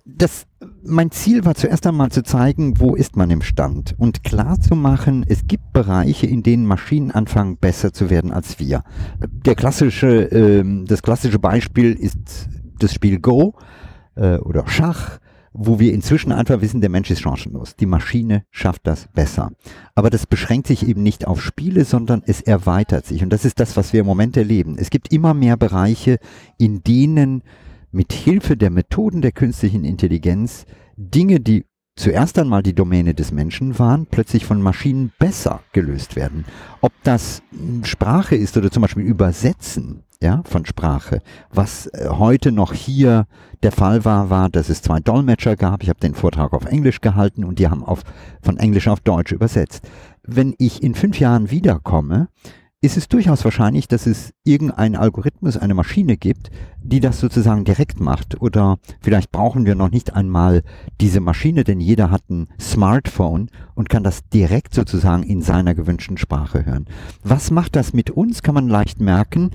Das, 0.04 0.46
mein 0.84 1.10
Ziel 1.10 1.44
war 1.44 1.54
zuerst 1.54 1.86
einmal 1.86 2.10
zu 2.10 2.22
zeigen, 2.22 2.80
wo 2.80 2.94
ist 2.94 3.16
man 3.16 3.30
im 3.30 3.42
Stand 3.42 3.94
und 3.98 4.24
klar 4.24 4.60
zu 4.60 4.74
machen, 4.74 5.24
es 5.26 5.46
gibt 5.46 5.72
Bereiche, 5.72 6.26
in 6.26 6.42
denen 6.42 6.66
Maschinen 6.66 7.10
anfangen 7.10 7.56
besser 7.56 7.92
zu 7.92 8.10
werden 8.10 8.32
als 8.32 8.58
wir. 8.58 8.84
Der 9.46 9.54
klassische, 9.54 10.30
äh, 10.30 10.84
das 10.84 11.02
klassische 11.02 11.38
Beispiel 11.38 11.94
ist 11.94 12.48
das 12.78 12.92
Spiel 12.92 13.20
Go 13.20 13.54
äh, 14.16 14.36
oder 14.36 14.66
Schach 14.68 15.18
wo 15.52 15.78
wir 15.78 15.92
inzwischen 15.92 16.32
einfach 16.32 16.60
wissen, 16.60 16.80
der 16.80 16.90
Mensch 16.90 17.10
ist 17.10 17.20
chancenlos. 17.20 17.76
Die 17.76 17.86
Maschine 17.86 18.44
schafft 18.50 18.86
das 18.86 19.08
besser. 19.14 19.50
Aber 19.94 20.10
das 20.10 20.26
beschränkt 20.26 20.66
sich 20.66 20.86
eben 20.86 21.02
nicht 21.02 21.26
auf 21.26 21.42
Spiele, 21.42 21.84
sondern 21.84 22.22
es 22.26 22.40
erweitert 22.40 23.06
sich. 23.06 23.22
Und 23.22 23.30
das 23.30 23.44
ist 23.44 23.60
das, 23.60 23.76
was 23.76 23.92
wir 23.92 24.00
im 24.00 24.06
Moment 24.06 24.36
erleben. 24.36 24.76
Es 24.78 24.90
gibt 24.90 25.12
immer 25.12 25.34
mehr 25.34 25.56
Bereiche, 25.56 26.18
in 26.58 26.82
denen 26.82 27.42
mit 27.90 28.12
Hilfe 28.12 28.56
der 28.56 28.70
Methoden 28.70 29.22
der 29.22 29.32
künstlichen 29.32 29.84
Intelligenz 29.84 30.66
Dinge, 30.96 31.40
die 31.40 31.64
zuerst 31.96 32.38
einmal 32.38 32.62
die 32.62 32.74
Domäne 32.74 33.14
des 33.14 33.32
Menschen 33.32 33.78
waren, 33.78 34.06
plötzlich 34.06 34.44
von 34.44 34.62
Maschinen 34.62 35.12
besser 35.18 35.60
gelöst 35.72 36.16
werden. 36.16 36.44
Ob 36.80 36.92
das 37.02 37.42
Sprache 37.82 38.36
ist 38.36 38.56
oder 38.56 38.70
zum 38.70 38.82
Beispiel 38.82 39.04
Übersetzen, 39.04 40.04
ja, 40.22 40.42
von 40.44 40.66
Sprache. 40.66 41.20
Was 41.50 41.86
äh, 41.86 42.08
heute 42.10 42.50
noch 42.50 42.72
hier 42.72 43.26
der 43.62 43.72
Fall 43.72 44.04
war, 44.04 44.30
war, 44.30 44.48
dass 44.48 44.68
es 44.68 44.82
zwei 44.82 45.00
Dolmetscher 45.00 45.56
gab. 45.56 45.82
Ich 45.82 45.88
habe 45.88 46.00
den 46.00 46.14
Vortrag 46.14 46.52
auf 46.52 46.64
Englisch 46.64 47.00
gehalten 47.00 47.44
und 47.44 47.58
die 47.58 47.68
haben 47.68 47.84
auf, 47.84 48.02
von 48.42 48.56
Englisch 48.56 48.88
auf 48.88 49.00
Deutsch 49.00 49.32
übersetzt. 49.32 49.88
Wenn 50.24 50.54
ich 50.58 50.82
in 50.82 50.94
fünf 50.94 51.20
Jahren 51.20 51.50
wiederkomme, 51.50 52.28
ist 52.80 52.96
es 52.96 53.08
durchaus 53.08 53.44
wahrscheinlich, 53.44 53.88
dass 53.88 54.06
es 54.06 54.32
irgendein 54.44 54.94
Algorithmus, 54.94 55.56
eine 55.56 55.74
Maschine 55.74 56.16
gibt, 56.16 56.50
die 56.80 57.00
das 57.00 57.18
sozusagen 57.18 57.64
direkt 57.64 57.98
macht. 57.98 58.40
Oder 58.40 58.78
vielleicht 59.00 59.32
brauchen 59.32 59.66
wir 59.66 59.74
noch 59.74 59.90
nicht 59.90 60.14
einmal 60.14 60.62
diese 61.00 61.18
Maschine, 61.18 61.64
denn 61.64 61.80
jeder 61.80 62.12
hat 62.12 62.30
ein 62.30 62.46
Smartphone 62.60 63.50
und 63.74 63.88
kann 63.88 64.04
das 64.04 64.28
direkt 64.28 64.74
sozusagen 64.74 65.24
in 65.24 65.42
seiner 65.42 65.74
gewünschten 65.74 66.18
Sprache 66.18 66.66
hören. 66.66 66.86
Was 67.24 67.50
macht 67.50 67.74
das 67.74 67.92
mit 67.92 68.10
uns, 68.10 68.42
kann 68.42 68.54
man 68.54 68.68
leicht 68.68 69.00
merken. 69.00 69.50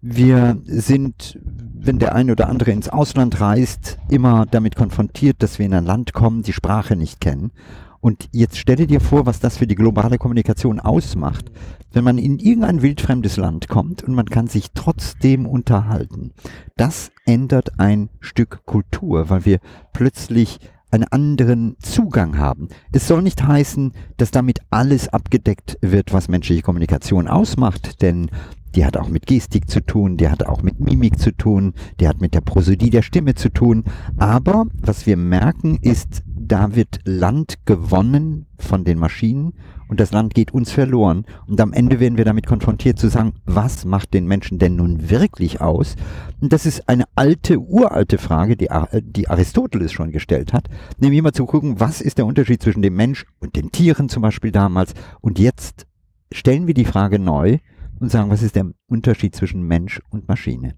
Wir 0.00 0.60
sind, 0.64 1.38
wenn 1.42 1.98
der 1.98 2.14
eine 2.14 2.32
oder 2.32 2.48
andere 2.48 2.70
ins 2.70 2.88
Ausland 2.88 3.40
reist, 3.40 3.98
immer 4.08 4.46
damit 4.46 4.76
konfrontiert, 4.76 5.42
dass 5.42 5.58
wir 5.58 5.66
in 5.66 5.74
ein 5.74 5.84
Land 5.84 6.12
kommen, 6.12 6.42
die 6.42 6.52
Sprache 6.52 6.96
nicht 6.96 7.20
kennen. 7.20 7.52
Und 8.00 8.28
jetzt 8.30 8.58
stelle 8.58 8.86
dir 8.86 9.00
vor, 9.00 9.26
was 9.26 9.40
das 9.40 9.56
für 9.56 9.66
die 9.66 9.74
globale 9.74 10.18
Kommunikation 10.18 10.78
ausmacht 10.78 11.50
wenn 11.96 12.04
man 12.04 12.18
in 12.18 12.38
irgendein 12.38 12.82
wildfremdes 12.82 13.38
Land 13.38 13.68
kommt 13.68 14.02
und 14.02 14.12
man 14.12 14.26
kann 14.26 14.48
sich 14.48 14.72
trotzdem 14.74 15.46
unterhalten. 15.46 16.32
Das 16.76 17.10
ändert 17.24 17.80
ein 17.80 18.10
Stück 18.20 18.66
Kultur, 18.66 19.30
weil 19.30 19.46
wir 19.46 19.60
plötzlich 19.94 20.60
einen 20.90 21.04
anderen 21.04 21.76
Zugang 21.80 22.36
haben. 22.36 22.68
Es 22.92 23.08
soll 23.08 23.22
nicht 23.22 23.42
heißen, 23.42 23.92
dass 24.18 24.30
damit 24.30 24.60
alles 24.68 25.08
abgedeckt 25.08 25.78
wird, 25.80 26.12
was 26.12 26.28
menschliche 26.28 26.60
Kommunikation 26.60 27.28
ausmacht, 27.28 28.02
denn 28.02 28.30
die 28.74 28.84
hat 28.84 28.96
auch 28.96 29.08
mit 29.08 29.26
Gestik 29.26 29.70
zu 29.70 29.80
tun, 29.80 30.16
die 30.16 30.28
hat 30.28 30.44
auch 30.44 30.62
mit 30.62 30.80
Mimik 30.80 31.18
zu 31.18 31.34
tun, 31.34 31.74
die 32.00 32.08
hat 32.08 32.20
mit 32.20 32.34
der 32.34 32.40
Prosodie 32.40 32.90
der 32.90 33.02
Stimme 33.02 33.34
zu 33.34 33.48
tun. 33.48 33.84
Aber 34.16 34.66
was 34.80 35.06
wir 35.06 35.16
merken 35.16 35.78
ist, 35.80 36.22
da 36.26 36.74
wird 36.74 37.00
Land 37.04 37.66
gewonnen 37.66 38.46
von 38.58 38.84
den 38.84 38.98
Maschinen 38.98 39.54
und 39.88 40.00
das 40.00 40.12
Land 40.12 40.34
geht 40.34 40.52
uns 40.52 40.72
verloren. 40.72 41.24
Und 41.46 41.60
am 41.60 41.72
Ende 41.72 42.00
werden 42.00 42.18
wir 42.18 42.24
damit 42.24 42.46
konfrontiert 42.46 42.98
zu 42.98 43.08
sagen, 43.08 43.34
was 43.44 43.84
macht 43.84 44.14
den 44.14 44.26
Menschen 44.26 44.58
denn 44.58 44.76
nun 44.76 45.10
wirklich 45.10 45.60
aus? 45.60 45.96
Und 46.40 46.52
das 46.52 46.66
ist 46.66 46.88
eine 46.88 47.04
alte, 47.14 47.58
uralte 47.58 48.18
Frage, 48.18 48.56
die, 48.56 48.68
die 49.00 49.28
Aristoteles 49.28 49.92
schon 49.92 50.10
gestellt 50.10 50.52
hat, 50.52 50.68
nämlich 50.98 51.18
immer 51.18 51.32
zu 51.32 51.46
gucken, 51.46 51.80
was 51.80 52.00
ist 52.00 52.18
der 52.18 52.26
Unterschied 52.26 52.62
zwischen 52.62 52.82
dem 52.82 52.94
Mensch 52.94 53.26
und 53.40 53.56
den 53.56 53.70
Tieren 53.70 54.08
zum 54.08 54.22
Beispiel 54.22 54.52
damals. 54.52 54.94
Und 55.20 55.38
jetzt 55.38 55.86
stellen 56.32 56.66
wir 56.66 56.74
die 56.74 56.84
Frage 56.84 57.18
neu 57.18 57.58
und 58.00 58.10
sagen, 58.10 58.30
was 58.30 58.42
ist 58.42 58.56
der 58.56 58.70
Unterschied 58.88 59.34
zwischen 59.34 59.62
Mensch 59.62 60.00
und 60.10 60.28
Maschine? 60.28 60.76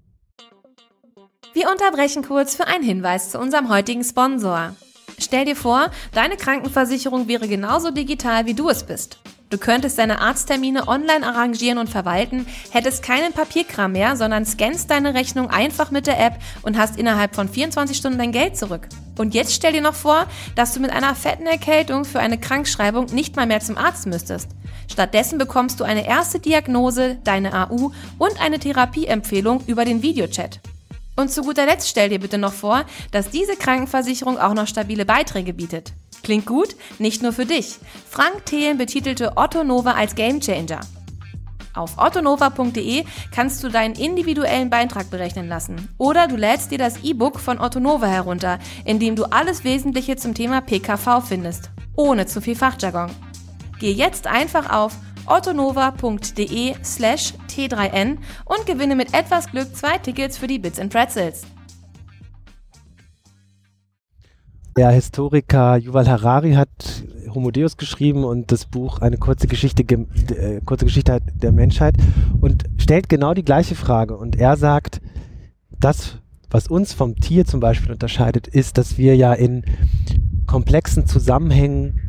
Wir 1.53 1.69
unterbrechen 1.69 2.23
kurz 2.23 2.55
für 2.55 2.67
einen 2.67 2.83
Hinweis 2.83 3.31
zu 3.31 3.39
unserem 3.39 3.69
heutigen 3.69 4.03
Sponsor. 4.03 4.75
Stell 5.17 5.45
dir 5.45 5.55
vor, 5.55 5.91
deine 6.13 6.37
Krankenversicherung 6.37 7.27
wäre 7.27 7.47
genauso 7.47 7.91
digital, 7.91 8.45
wie 8.45 8.53
du 8.53 8.69
es 8.69 8.83
bist. 8.83 9.19
Du 9.49 9.57
könntest 9.57 9.97
deine 9.97 10.21
Arzttermine 10.21 10.87
online 10.87 11.25
arrangieren 11.25 11.79
und 11.79 11.89
verwalten, 11.89 12.45
hättest 12.69 13.01
keinen 13.01 13.33
Papierkram 13.33 13.93
mehr, 13.93 14.15
sondern 14.15 14.45
scannst 14.45 14.91
deine 14.91 15.15
Rechnung 15.15 15.49
einfach 15.49 15.89
mit 15.89 16.05
der 16.05 16.23
App 16.23 16.33
und 16.61 16.77
hast 16.77 16.99
innerhalb 16.99 17.33
von 17.33 17.49
24 17.49 17.97
Stunden 17.97 18.19
dein 18.19 18.31
Geld 18.31 18.57
zurück. 18.57 18.87
Und 19.17 19.33
jetzt 19.33 19.53
stell 19.53 19.73
dir 19.73 19.81
noch 19.81 19.95
vor, 19.95 20.27
dass 20.55 20.73
du 20.73 20.79
mit 20.79 20.91
einer 20.91 21.15
fetten 21.15 21.47
Erkältung 21.47 22.05
für 22.05 22.19
eine 22.19 22.37
Krankschreibung 22.37 23.07
nicht 23.07 23.35
mal 23.35 23.47
mehr 23.47 23.59
zum 23.59 23.77
Arzt 23.77 24.05
müsstest. 24.05 24.49
Stattdessen 24.91 25.37
bekommst 25.37 25.79
du 25.79 25.83
eine 25.83 26.05
erste 26.05 26.39
Diagnose, 26.39 27.17
deine 27.23 27.53
AU 27.53 27.91
und 28.17 28.41
eine 28.41 28.59
Therapieempfehlung 28.59 29.63
über 29.67 29.85
den 29.85 30.01
Videochat. 30.01 30.59
Und 31.15 31.31
zu 31.31 31.41
guter 31.41 31.65
Letzt 31.65 31.89
stell 31.89 32.09
dir 32.09 32.19
bitte 32.19 32.37
noch 32.37 32.53
vor, 32.53 32.85
dass 33.11 33.29
diese 33.29 33.55
Krankenversicherung 33.55 34.37
auch 34.37 34.53
noch 34.53 34.67
stabile 34.67 35.05
Beiträge 35.05 35.53
bietet. 35.53 35.93
Klingt 36.23 36.45
gut? 36.45 36.75
Nicht 36.97 37.21
nur 37.21 37.33
für 37.33 37.45
dich. 37.45 37.77
Frank 38.09 38.45
Thelen 38.45 38.77
betitelte 38.77 39.33
Otto 39.35 39.63
Nova 39.63 39.91
als 39.93 40.15
Gamechanger. 40.15 40.79
Auf 41.75 41.97
ottonova.de 41.97 43.05
kannst 43.33 43.63
du 43.63 43.69
deinen 43.69 43.95
individuellen 43.95 44.69
Beitrag 44.69 45.09
berechnen 45.09 45.47
lassen. 45.47 45.89
Oder 45.97 46.27
du 46.27 46.35
lädst 46.35 46.71
dir 46.71 46.77
das 46.77 47.03
E-Book 47.03 47.39
von 47.39 47.59
Otto 47.59 47.79
Nova 47.79 48.07
herunter, 48.07 48.59
in 48.85 48.99
dem 48.99 49.15
du 49.15 49.25
alles 49.25 49.63
Wesentliche 49.63 50.15
zum 50.15 50.33
Thema 50.33 50.61
PKV 50.61 51.21
findest. 51.21 51.69
Ohne 51.95 52.25
zu 52.25 52.41
viel 52.41 52.55
Fachjargon. 52.55 53.11
Geh 53.79 53.91
jetzt 53.91 54.27
einfach 54.27 54.71
auf 54.71 54.97
ottonova.de 55.25 56.75
slash 56.83 57.33
t3n 57.49 58.17
und 58.45 58.65
gewinne 58.65 58.95
mit 58.95 59.13
etwas 59.13 59.49
Glück 59.49 59.73
zwei 59.75 59.97
Tickets 59.97 60.37
für 60.37 60.47
die 60.47 60.59
Bits 60.59 60.79
and 60.79 60.91
Pretzels. 60.91 61.43
Der 64.75 64.91
Historiker 64.91 65.77
Yuval 65.77 66.07
Harari 66.07 66.53
hat 66.53 66.69
Homo 67.33 67.51
Deus 67.51 67.77
geschrieben 67.77 68.23
und 68.23 68.51
das 68.51 68.65
Buch 68.65 68.99
eine 68.99 69.17
kurze 69.17 69.47
Geschichte, 69.47 69.83
äh, 69.83 70.61
kurze 70.65 70.85
Geschichte 70.85 71.19
der 71.35 71.51
Menschheit 71.51 71.95
und 72.41 72.65
stellt 72.77 73.07
genau 73.07 73.33
die 73.33 73.43
gleiche 73.45 73.75
Frage. 73.75 74.17
Und 74.17 74.35
er 74.35 74.57
sagt, 74.57 75.01
das, 75.69 76.17
was 76.49 76.67
uns 76.67 76.93
vom 76.93 77.15
Tier 77.15 77.45
zum 77.45 77.59
Beispiel 77.59 77.91
unterscheidet, 77.91 78.47
ist, 78.47 78.77
dass 78.77 78.97
wir 78.97 79.15
ja 79.15 79.33
in 79.33 79.63
komplexen 80.47 81.05
Zusammenhängen 81.05 82.08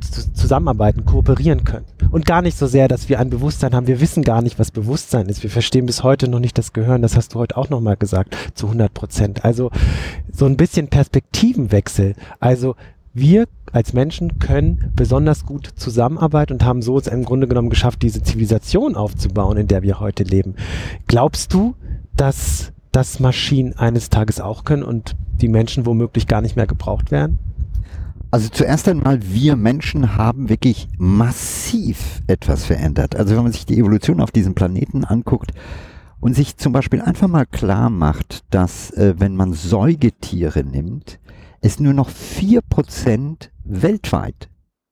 zusammenarbeiten, 0.00 1.04
kooperieren 1.04 1.64
können. 1.64 1.86
Und 2.10 2.26
gar 2.26 2.42
nicht 2.42 2.56
so 2.56 2.66
sehr, 2.66 2.88
dass 2.88 3.08
wir 3.08 3.18
ein 3.20 3.30
Bewusstsein 3.30 3.74
haben. 3.74 3.86
Wir 3.86 4.00
wissen 4.00 4.22
gar 4.22 4.42
nicht, 4.42 4.58
was 4.58 4.70
Bewusstsein 4.70 5.28
ist. 5.28 5.42
Wir 5.42 5.50
verstehen 5.50 5.86
bis 5.86 6.02
heute 6.02 6.28
noch 6.28 6.40
nicht 6.40 6.56
das 6.56 6.72
Gehören. 6.72 7.02
Das 7.02 7.16
hast 7.16 7.34
du 7.34 7.38
heute 7.38 7.56
auch 7.56 7.68
nochmal 7.68 7.96
gesagt, 7.96 8.36
zu 8.54 8.66
100 8.66 8.92
Prozent. 8.94 9.44
Also 9.44 9.70
so 10.32 10.46
ein 10.46 10.56
bisschen 10.56 10.88
Perspektivenwechsel. 10.88 12.14
Also 12.40 12.76
wir 13.12 13.46
als 13.72 13.92
Menschen 13.92 14.38
können 14.38 14.92
besonders 14.94 15.44
gut 15.44 15.68
zusammenarbeiten 15.76 16.54
und 16.54 16.64
haben 16.64 16.82
so 16.82 16.98
es 16.98 17.06
im 17.06 17.24
Grunde 17.24 17.48
genommen 17.48 17.70
geschafft, 17.70 18.02
diese 18.02 18.22
Zivilisation 18.22 18.94
aufzubauen, 18.94 19.56
in 19.56 19.66
der 19.66 19.82
wir 19.82 20.00
heute 20.00 20.22
leben. 20.24 20.54
Glaubst 21.06 21.52
du, 21.52 21.74
dass 22.16 22.72
das 22.92 23.20
Maschinen 23.20 23.74
eines 23.76 24.08
Tages 24.08 24.40
auch 24.40 24.64
können 24.64 24.82
und 24.82 25.16
die 25.40 25.48
Menschen 25.48 25.86
womöglich 25.86 26.26
gar 26.26 26.40
nicht 26.40 26.56
mehr 26.56 26.66
gebraucht 26.66 27.10
werden? 27.10 27.38
Also 28.30 28.50
zuerst 28.50 28.86
einmal, 28.88 29.20
wir 29.22 29.56
Menschen 29.56 30.16
haben 30.16 30.50
wirklich 30.50 30.88
massiv 30.98 32.20
etwas 32.26 32.66
verändert. 32.66 33.16
Also 33.16 33.34
wenn 33.34 33.42
man 33.42 33.52
sich 33.52 33.64
die 33.64 33.78
Evolution 33.78 34.20
auf 34.20 34.30
diesem 34.30 34.54
Planeten 34.54 35.04
anguckt 35.04 35.52
und 36.20 36.34
sich 36.34 36.58
zum 36.58 36.74
Beispiel 36.74 37.00
einfach 37.00 37.28
mal 37.28 37.46
klar 37.46 37.88
macht, 37.88 38.44
dass 38.50 38.90
äh, 38.90 39.14
wenn 39.16 39.34
man 39.34 39.54
Säugetiere 39.54 40.62
nimmt, 40.62 41.20
es 41.62 41.80
nur 41.80 41.94
noch 41.94 42.10
vier 42.10 42.60
Prozent 42.60 43.50
weltweit 43.64 44.50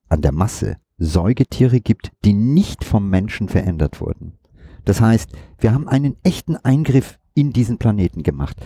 an 0.09 0.23
der 0.23 0.33
Masse 0.33 0.79
Säugetiere 0.97 1.81
gibt, 1.81 2.13
die 2.25 2.33
nicht 2.33 2.85
vom 2.85 3.11
Menschen 3.11 3.49
verändert 3.49 4.01
wurden. 4.01 4.39
Das 4.87 5.03
heißt, 5.03 5.31
wir 5.59 5.75
haben 5.75 5.89
einen 5.89 6.17
echten 6.23 6.57
Eingriff 6.57 7.19
in 7.35 7.53
diesen 7.53 7.77
Planeten 7.77 8.23
gemacht. 8.23 8.57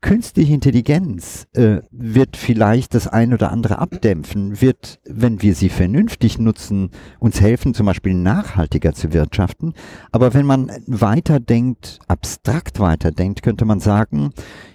Künstliche 0.00 0.54
Intelligenz 0.54 1.48
äh, 1.54 1.78
wird 1.90 2.36
vielleicht 2.36 2.94
das 2.94 3.08
ein 3.08 3.34
oder 3.34 3.50
andere 3.50 3.80
abdämpfen, 3.80 4.60
wird, 4.60 5.00
wenn 5.04 5.42
wir 5.42 5.56
sie 5.56 5.68
vernünftig 5.68 6.38
nutzen, 6.38 6.90
uns 7.18 7.40
helfen, 7.40 7.74
zum 7.74 7.86
Beispiel 7.86 8.14
nachhaltiger 8.14 8.92
zu 8.92 9.12
wirtschaften. 9.12 9.74
Aber 10.12 10.34
wenn 10.34 10.46
man 10.46 10.70
weiterdenkt, 10.86 11.98
abstrakt 12.06 12.78
weiterdenkt, 12.78 13.42
könnte 13.42 13.64
man 13.64 13.80
sagen, 13.80 14.30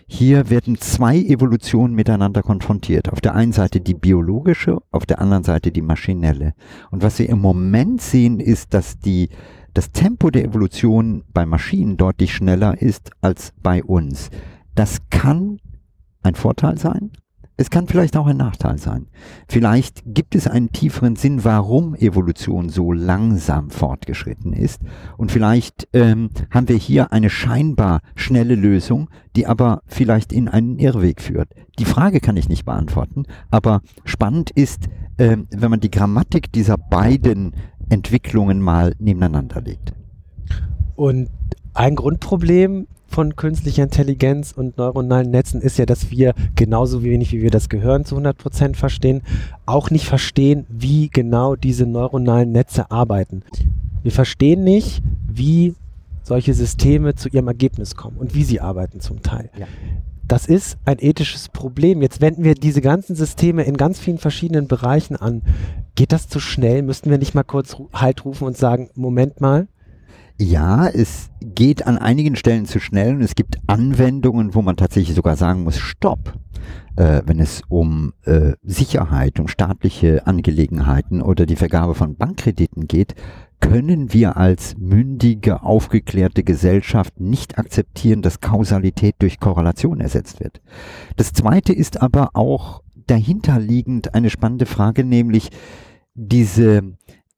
hier 0.08 0.50
werden 0.50 0.78
zwei 0.78 1.18
Evolutionen 1.18 1.96
miteinander 1.96 2.42
konfrontiert. 2.42 3.10
Auf 3.10 3.22
der 3.22 3.34
einen 3.34 3.54
Seite 3.54 3.80
die 3.80 3.94
biologische, 3.94 4.80
auf 4.92 5.06
der 5.06 5.22
anderen 5.22 5.46
Seite 5.46 5.72
die 5.72 5.82
maschinelle. 5.82 6.54
Und 6.92 7.02
was 7.02 7.18
wir 7.20 7.30
im 7.30 7.40
Moment 7.40 8.02
sehen, 8.02 8.42
ist, 8.42 8.74
dass 8.74 9.00
die 9.00 9.30
das 9.74 9.94
Tempo 9.94 10.32
der 10.32 10.44
Evolution 10.44 11.24
bei 11.34 11.46
Maschinen 11.46 11.96
deutlich 11.96 12.34
schneller 12.34 12.82
ist 12.82 13.12
als 13.22 13.54
bei 13.64 13.82
uns. 13.82 14.30
Das 14.76 14.98
kann 15.10 15.60
ein 16.24 16.36
Vorteil 16.36 16.78
sein. 16.78 17.12
Es 17.56 17.70
kann 17.70 17.88
vielleicht 17.88 18.18
auch 18.18 18.26
ein 18.26 18.38
Nachteil 18.38 18.80
sein. 18.80 19.06
Vielleicht 19.48 20.02
gibt 20.08 20.34
es 20.34 20.48
einen 20.48 20.72
tieferen 20.72 21.16
Sinn, 21.16 21.44
warum 21.44 21.94
Evolution 21.94 22.70
so 22.70 22.92
langsam 22.92 23.70
fortgeschritten 23.70 24.54
ist. 24.54 24.82
Und 25.18 25.32
vielleicht 25.32 25.88
ähm, 25.94 26.30
haben 26.50 26.68
wir 26.68 26.78
hier 26.78 27.14
eine 27.14 27.30
scheinbar 27.30 28.02
schnelle 28.16 28.56
Lösung, 28.56 29.08
die 29.36 29.46
aber 29.46 29.84
vielleicht 29.86 30.34
in 30.34 30.48
einen 30.48 30.80
Irrweg 30.80 31.22
führt. 31.22 31.50
Die 31.78 31.86
Frage 31.86 32.20
kann 32.20 32.38
ich 32.38 32.50
nicht 32.50 32.66
beantworten, 32.66 33.26
aber 33.52 33.82
spannend 34.04 34.50
ist, 34.50 34.88
ähm, 35.20 35.48
wenn 35.52 35.70
man 35.70 35.80
die 35.80 35.92
Grammatik 35.92 36.52
dieser 36.52 36.78
beiden 36.78 37.54
Entwicklungen 37.88 38.62
mal 38.62 38.96
nebeneinander 38.98 39.62
legt. 39.62 39.94
Und 40.96 41.30
ein 41.74 41.96
Grundproblem 41.96 42.88
von 43.08 43.36
künstlicher 43.36 43.84
Intelligenz 43.84 44.52
und 44.52 44.78
neuronalen 44.78 45.30
Netzen 45.30 45.62
ist 45.62 45.78
ja, 45.78 45.86
dass 45.86 46.10
wir 46.10 46.34
genauso 46.56 47.04
wenig 47.04 47.32
wie 47.32 47.44
wir 47.44 47.52
das 47.52 47.70
Gehirn 47.70 48.06
zu 48.06 48.16
100 48.16 48.38
Prozent 48.38 48.78
verstehen, 48.78 49.22
auch 49.66 49.92
nicht 49.92 50.06
verstehen, 50.06 50.66
wie 50.70 51.10
genau 51.10 51.56
diese 51.56 51.86
neuronalen 51.86 52.52
Netze 52.52 52.90
arbeiten. 52.90 53.44
Wir 54.02 54.12
verstehen 54.12 54.64
nicht, 54.64 55.04
wie 55.28 55.76
solche 56.24 56.54
Systeme 56.54 57.16
zu 57.16 57.30
ihrem 57.30 57.48
Ergebnis 57.48 57.96
kommen 57.96 58.18
und 58.18 58.34
wie 58.34 58.44
sie 58.44 58.62
arbeiten 58.62 59.00
zum 59.00 59.22
Teil. 59.22 59.50
Ja. 59.58 59.68
Das 60.28 60.46
ist 60.48 60.78
ein 60.86 60.98
ethisches 61.00 61.50
Problem. 61.50 62.02
Jetzt 62.02 62.22
wenden 62.22 62.44
wir 62.44 62.56
diese 62.56 62.82
ganzen 62.82 63.16
Systeme 63.16 63.64
in 63.64 63.78
ganz 63.78 64.00
vielen 64.00 64.18
verschiedenen 64.18 64.68
Bereichen 64.68 65.16
an. 65.16 65.42
Geht 65.96 66.14
das 66.14 66.30
zu 66.30 66.40
schnell? 66.40 66.82
Müssten 66.82 67.10
wir 67.12 67.18
nicht 67.18 67.36
mal 67.36 67.44
kurz 67.44 67.76
Halt 67.94 68.26
rufen 68.26 68.48
und 68.48 68.58
sagen, 68.58 68.90
Moment 68.96 69.42
mal, 69.42 69.68
Ja, 70.40 70.88
es 70.88 71.30
geht 71.56 71.86
an 71.88 71.98
einigen 71.98 72.36
Stellen 72.36 72.66
zu 72.66 72.80
schnell 72.80 73.16
und 73.16 73.22
es 73.22 73.36
gibt 73.36 73.58
Anwendungen, 73.68 74.56
wo 74.56 74.62
man 74.62 74.78
tatsächlich 74.78 75.16
sogar 75.16 75.36
sagen 75.36 75.64
muss, 75.64 75.78
stopp. 75.78 76.34
Äh, 76.96 77.22
wenn 77.26 77.40
es 77.40 77.64
um 77.70 78.14
äh, 78.26 78.54
Sicherheit, 78.62 79.40
um 79.40 79.48
staatliche 79.48 80.28
Angelegenheiten 80.28 81.22
oder 81.22 81.46
die 81.46 81.56
Vergabe 81.56 81.96
von 81.96 82.16
Bankkrediten 82.16 82.88
geht, 82.88 83.16
können 83.60 84.12
wir 84.14 84.38
als 84.38 84.76
mündige, 84.78 85.64
aufgeklärte 85.64 86.44
Gesellschaft 86.44 87.20
nicht 87.20 87.58
akzeptieren, 87.58 88.22
dass 88.22 88.42
Kausalität 88.42 89.16
durch 89.20 89.40
Korrelation 89.40 90.02
ersetzt 90.02 90.42
wird. 90.42 90.62
Das 91.16 91.32
Zweite 91.32 91.74
ist 91.74 92.02
aber 92.02 92.32
auch 92.34 92.84
dahinterliegend 93.08 94.14
eine 94.14 94.30
spannende 94.30 94.66
Frage, 94.66 95.04
nämlich 95.04 95.50
diese 96.14 96.84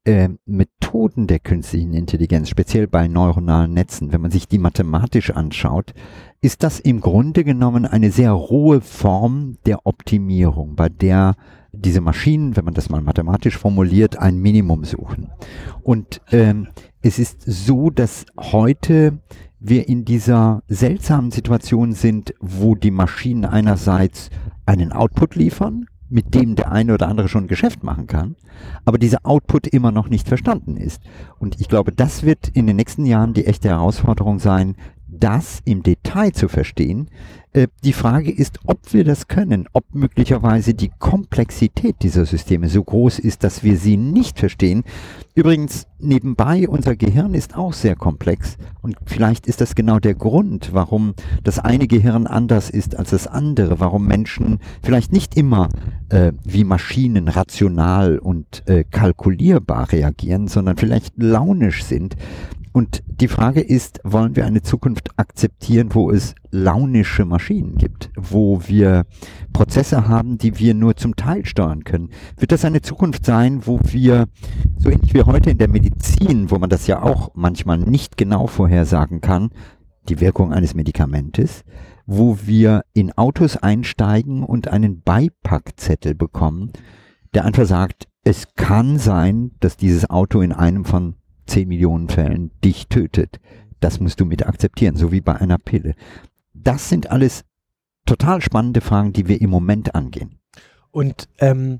äh, 0.06 0.28
Methoden 0.46 1.26
der 1.26 1.40
künstlichen 1.40 1.92
Intelligenz, 1.92 2.48
speziell 2.48 2.86
bei 2.86 3.08
neuronalen 3.08 3.74
Netzen, 3.74 4.12
wenn 4.12 4.20
man 4.20 4.30
sich 4.30 4.46
die 4.46 4.58
mathematisch 4.58 5.30
anschaut, 5.30 5.94
ist 6.40 6.62
das 6.62 6.78
im 6.78 7.00
Grunde 7.00 7.42
genommen 7.42 7.84
eine 7.84 8.12
sehr 8.12 8.30
rohe 8.30 8.80
Form 8.80 9.58
der 9.66 9.84
Optimierung, 9.84 10.76
bei 10.76 10.88
der 10.88 11.34
diese 11.72 12.00
Maschinen, 12.00 12.56
wenn 12.56 12.64
man 12.64 12.74
das 12.74 12.88
mal 12.88 13.02
mathematisch 13.02 13.58
formuliert, 13.58 14.18
ein 14.18 14.38
Minimum 14.38 14.84
suchen. 14.84 15.28
Und 15.82 16.22
ähm, 16.30 16.68
es 17.02 17.18
ist 17.18 17.42
so, 17.44 17.90
dass 17.90 18.24
heute 18.38 19.18
wir 19.58 19.88
in 19.88 20.04
dieser 20.04 20.62
seltsamen 20.68 21.32
Situation 21.32 21.92
sind, 21.92 22.32
wo 22.40 22.76
die 22.76 22.90
Maschinen 22.92 23.44
einerseits 23.44 24.30
einen 24.64 24.92
Output 24.92 25.34
liefern, 25.34 25.86
mit 26.08 26.34
dem 26.34 26.54
der 26.54 26.70
eine 26.72 26.94
oder 26.94 27.08
andere 27.08 27.28
schon 27.28 27.48
Geschäft 27.48 27.82
machen 27.82 28.06
kann, 28.06 28.36
aber 28.84 28.98
dieser 28.98 29.18
Output 29.24 29.66
immer 29.66 29.90
noch 29.90 30.08
nicht 30.08 30.28
verstanden 30.28 30.76
ist. 30.76 31.02
Und 31.38 31.60
ich 31.60 31.68
glaube, 31.68 31.92
das 31.92 32.22
wird 32.22 32.48
in 32.48 32.66
den 32.66 32.76
nächsten 32.76 33.04
Jahren 33.04 33.34
die 33.34 33.46
echte 33.46 33.68
Herausforderung 33.68 34.38
sein, 34.38 34.76
das 35.16 35.60
im 35.64 35.82
Detail 35.82 36.32
zu 36.32 36.48
verstehen. 36.48 37.08
Äh, 37.56 37.68
die 37.84 37.94
Frage 37.94 38.30
ist, 38.30 38.60
ob 38.66 38.92
wir 38.92 39.02
das 39.04 39.28
können, 39.28 39.66
ob 39.72 39.94
möglicherweise 39.94 40.74
die 40.74 40.90
Komplexität 40.98 41.96
dieser 42.02 42.26
Systeme 42.26 42.68
so 42.68 42.84
groß 42.84 43.18
ist, 43.18 43.44
dass 43.44 43.62
wir 43.62 43.78
sie 43.78 43.96
nicht 43.96 44.38
verstehen. 44.38 44.84
Übrigens, 45.34 45.86
nebenbei, 45.98 46.68
unser 46.68 46.96
Gehirn 46.96 47.32
ist 47.32 47.56
auch 47.56 47.72
sehr 47.72 47.96
komplex 47.96 48.58
und 48.82 48.96
vielleicht 49.06 49.46
ist 49.46 49.60
das 49.62 49.74
genau 49.74 49.98
der 49.98 50.14
Grund, 50.14 50.70
warum 50.72 51.14
das 51.44 51.58
eine 51.58 51.86
Gehirn 51.86 52.26
anders 52.26 52.68
ist 52.68 52.96
als 52.96 53.10
das 53.10 53.26
andere, 53.26 53.80
warum 53.80 54.06
Menschen 54.06 54.58
vielleicht 54.82 55.12
nicht 55.12 55.36
immer 55.36 55.70
äh, 56.10 56.32
wie 56.44 56.64
Maschinen 56.64 57.28
rational 57.28 58.18
und 58.18 58.62
äh, 58.66 58.84
kalkulierbar 58.84 59.92
reagieren, 59.92 60.48
sondern 60.48 60.76
vielleicht 60.76 61.14
launisch 61.16 61.84
sind. 61.84 62.16
Und 62.76 63.02
die 63.06 63.28
Frage 63.28 63.62
ist, 63.62 64.00
wollen 64.04 64.36
wir 64.36 64.44
eine 64.44 64.60
Zukunft 64.60 65.18
akzeptieren, 65.18 65.94
wo 65.94 66.10
es 66.10 66.34
launische 66.50 67.24
Maschinen 67.24 67.76
gibt, 67.76 68.10
wo 68.16 68.60
wir 68.66 69.06
Prozesse 69.54 70.08
haben, 70.08 70.36
die 70.36 70.58
wir 70.58 70.74
nur 70.74 70.94
zum 70.94 71.16
Teil 71.16 71.46
steuern 71.46 71.84
können? 71.84 72.10
Wird 72.36 72.52
das 72.52 72.66
eine 72.66 72.82
Zukunft 72.82 73.24
sein, 73.24 73.66
wo 73.66 73.80
wir, 73.82 74.26
so 74.76 74.90
ähnlich 74.90 75.14
wie 75.14 75.22
heute 75.22 75.48
in 75.48 75.56
der 75.56 75.70
Medizin, 75.70 76.50
wo 76.50 76.58
man 76.58 76.68
das 76.68 76.86
ja 76.86 77.00
auch 77.00 77.30
manchmal 77.34 77.78
nicht 77.78 78.18
genau 78.18 78.46
vorhersagen 78.46 79.22
kann, 79.22 79.48
die 80.10 80.20
Wirkung 80.20 80.52
eines 80.52 80.74
Medikamentes, 80.74 81.64
wo 82.04 82.40
wir 82.44 82.82
in 82.92 83.10
Autos 83.16 83.56
einsteigen 83.56 84.42
und 84.42 84.68
einen 84.68 85.00
Beipackzettel 85.00 86.14
bekommen, 86.14 86.72
der 87.32 87.46
einfach 87.46 87.64
sagt, 87.64 88.06
es 88.22 88.48
kann 88.54 88.98
sein, 88.98 89.52
dass 89.60 89.78
dieses 89.78 90.10
Auto 90.10 90.42
in 90.42 90.52
einem 90.52 90.84
von 90.84 91.14
10 91.46 91.68
Millionen 91.68 92.08
Fällen 92.08 92.50
dich 92.64 92.88
tötet. 92.88 93.40
Das 93.80 94.00
musst 94.00 94.20
du 94.20 94.24
mit 94.24 94.46
akzeptieren, 94.46 94.96
so 94.96 95.12
wie 95.12 95.20
bei 95.20 95.36
einer 95.36 95.58
Pille. 95.58 95.94
Das 96.54 96.88
sind 96.88 97.10
alles 97.10 97.44
total 98.06 98.40
spannende 98.40 98.80
Fragen, 98.80 99.12
die 99.12 99.28
wir 99.28 99.40
im 99.40 99.50
Moment 99.50 99.94
angehen. 99.94 100.38
Und 100.90 101.28
ähm, 101.38 101.78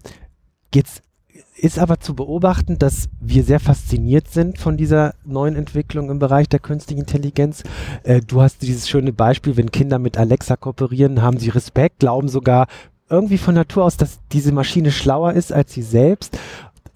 jetzt 0.74 1.02
ist 1.56 1.78
aber 1.78 2.00
zu 2.00 2.14
beobachten, 2.14 2.78
dass 2.78 3.08
wir 3.20 3.42
sehr 3.42 3.60
fasziniert 3.60 4.28
sind 4.28 4.58
von 4.58 4.76
dieser 4.76 5.14
neuen 5.24 5.56
Entwicklung 5.56 6.10
im 6.10 6.18
Bereich 6.18 6.48
der 6.48 6.60
künstlichen 6.60 7.00
Intelligenz. 7.00 7.62
Äh, 8.02 8.20
du 8.20 8.42
hast 8.42 8.62
dieses 8.62 8.88
schöne 8.88 9.12
Beispiel, 9.12 9.56
wenn 9.56 9.70
Kinder 9.70 9.98
mit 9.98 10.18
Alexa 10.18 10.56
kooperieren, 10.56 11.22
haben 11.22 11.38
sie 11.38 11.48
Respekt, 11.48 12.00
glauben 12.00 12.28
sogar 12.28 12.66
irgendwie 13.08 13.38
von 13.38 13.54
Natur 13.54 13.84
aus, 13.84 13.96
dass 13.96 14.18
diese 14.32 14.52
Maschine 14.52 14.90
schlauer 14.90 15.32
ist 15.32 15.52
als 15.52 15.72
sie 15.72 15.82
selbst 15.82 16.38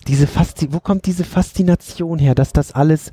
diese 0.07 0.27
Fasti 0.27 0.73
wo 0.73 0.81
kommt 0.81 1.07
diese 1.07 1.25
Faszination 1.25 2.19
her, 2.19 2.35
dass 2.35 2.53
das 2.53 2.73
alles 2.73 3.11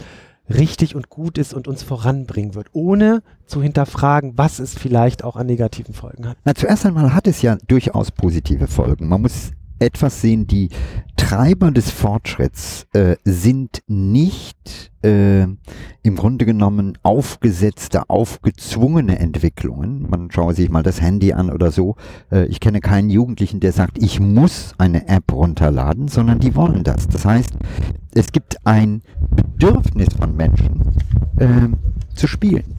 richtig 0.49 0.95
und 0.95 1.09
gut 1.09 1.37
ist 1.37 1.53
und 1.53 1.67
uns 1.67 1.83
voranbringen 1.83 2.55
wird, 2.55 2.67
ohne 2.71 3.21
zu 3.45 3.61
hinterfragen, 3.61 4.37
was 4.37 4.59
es 4.59 4.75
vielleicht 4.75 5.23
auch 5.23 5.35
an 5.35 5.47
negativen 5.47 5.93
Folgen 5.93 6.27
hat? 6.27 6.37
Na, 6.45 6.55
zuerst 6.55 6.85
einmal 6.85 7.13
hat 7.13 7.27
es 7.27 7.41
ja 7.41 7.57
durchaus 7.67 8.11
positive 8.11 8.67
Folgen. 8.67 9.07
Man 9.07 9.21
muss 9.21 9.51
etwas 9.79 10.21
sehen, 10.21 10.47
die 10.47 10.69
Treiber 11.15 11.71
des 11.71 11.91
Fortschritts 11.91 12.87
äh, 12.93 13.17
sind 13.25 13.81
nicht 13.87 14.91
äh, 15.03 15.41
im 15.43 16.15
Grunde 16.15 16.45
genommen 16.45 16.97
aufgesetzte, 17.03 18.09
aufgezwungene 18.09 19.19
Entwicklungen. 19.19 20.07
Man 20.09 20.31
schaue 20.31 20.53
sich 20.53 20.69
mal 20.69 20.83
das 20.83 21.01
Handy 21.01 21.33
an 21.33 21.49
oder 21.49 21.71
so. 21.71 21.95
Äh, 22.31 22.45
ich 22.45 22.59
kenne 22.59 22.79
keinen 22.79 23.09
Jugendlichen, 23.09 23.59
der 23.59 23.73
sagt, 23.73 23.97
ich 23.97 24.19
muss 24.19 24.73
eine 24.77 25.07
App 25.09 25.33
runterladen, 25.33 26.07
sondern 26.07 26.39
die 26.39 26.55
wollen 26.55 26.83
das. 26.83 27.07
Das 27.07 27.25
heißt, 27.25 27.53
es 28.13 28.31
gibt 28.31 28.65
ein 28.65 29.01
Bedürfnis 29.35 30.09
von 30.17 30.35
Menschen 30.35 30.95
äh, 31.37 32.15
zu 32.15 32.27
spielen. 32.27 32.76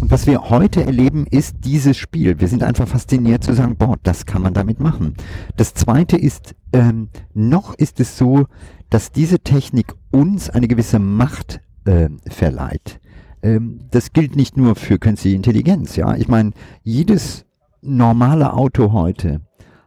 Und 0.00 0.10
was 0.10 0.26
wir 0.26 0.50
heute 0.50 0.84
erleben, 0.84 1.26
ist 1.30 1.56
dieses 1.64 1.96
Spiel. 1.96 2.40
Wir 2.40 2.48
sind 2.48 2.62
einfach 2.62 2.86
fasziniert 2.88 3.44
zu 3.44 3.54
sagen, 3.54 3.76
boah, 3.76 3.96
das 4.02 4.26
kann 4.26 4.42
man 4.42 4.54
damit 4.54 4.80
machen. 4.80 5.14
Das 5.56 5.74
zweite 5.74 6.16
ist, 6.16 6.54
ähm, 6.72 7.08
noch 7.34 7.74
ist 7.74 8.00
es 8.00 8.16
so, 8.16 8.46
dass 8.90 9.10
diese 9.10 9.40
Technik 9.40 9.94
uns 10.10 10.50
eine 10.50 10.68
gewisse 10.68 10.98
Macht 10.98 11.60
äh, 11.84 12.08
verleiht. 12.28 13.00
Ähm, 13.42 13.80
das 13.90 14.12
gilt 14.12 14.36
nicht 14.36 14.56
nur 14.56 14.76
für 14.76 14.98
künstliche 14.98 15.36
Intelligenz, 15.36 15.96
ja. 15.96 16.14
Ich 16.16 16.28
meine, 16.28 16.52
jedes 16.82 17.44
normale 17.82 18.52
Auto 18.52 18.92
heute 18.92 19.40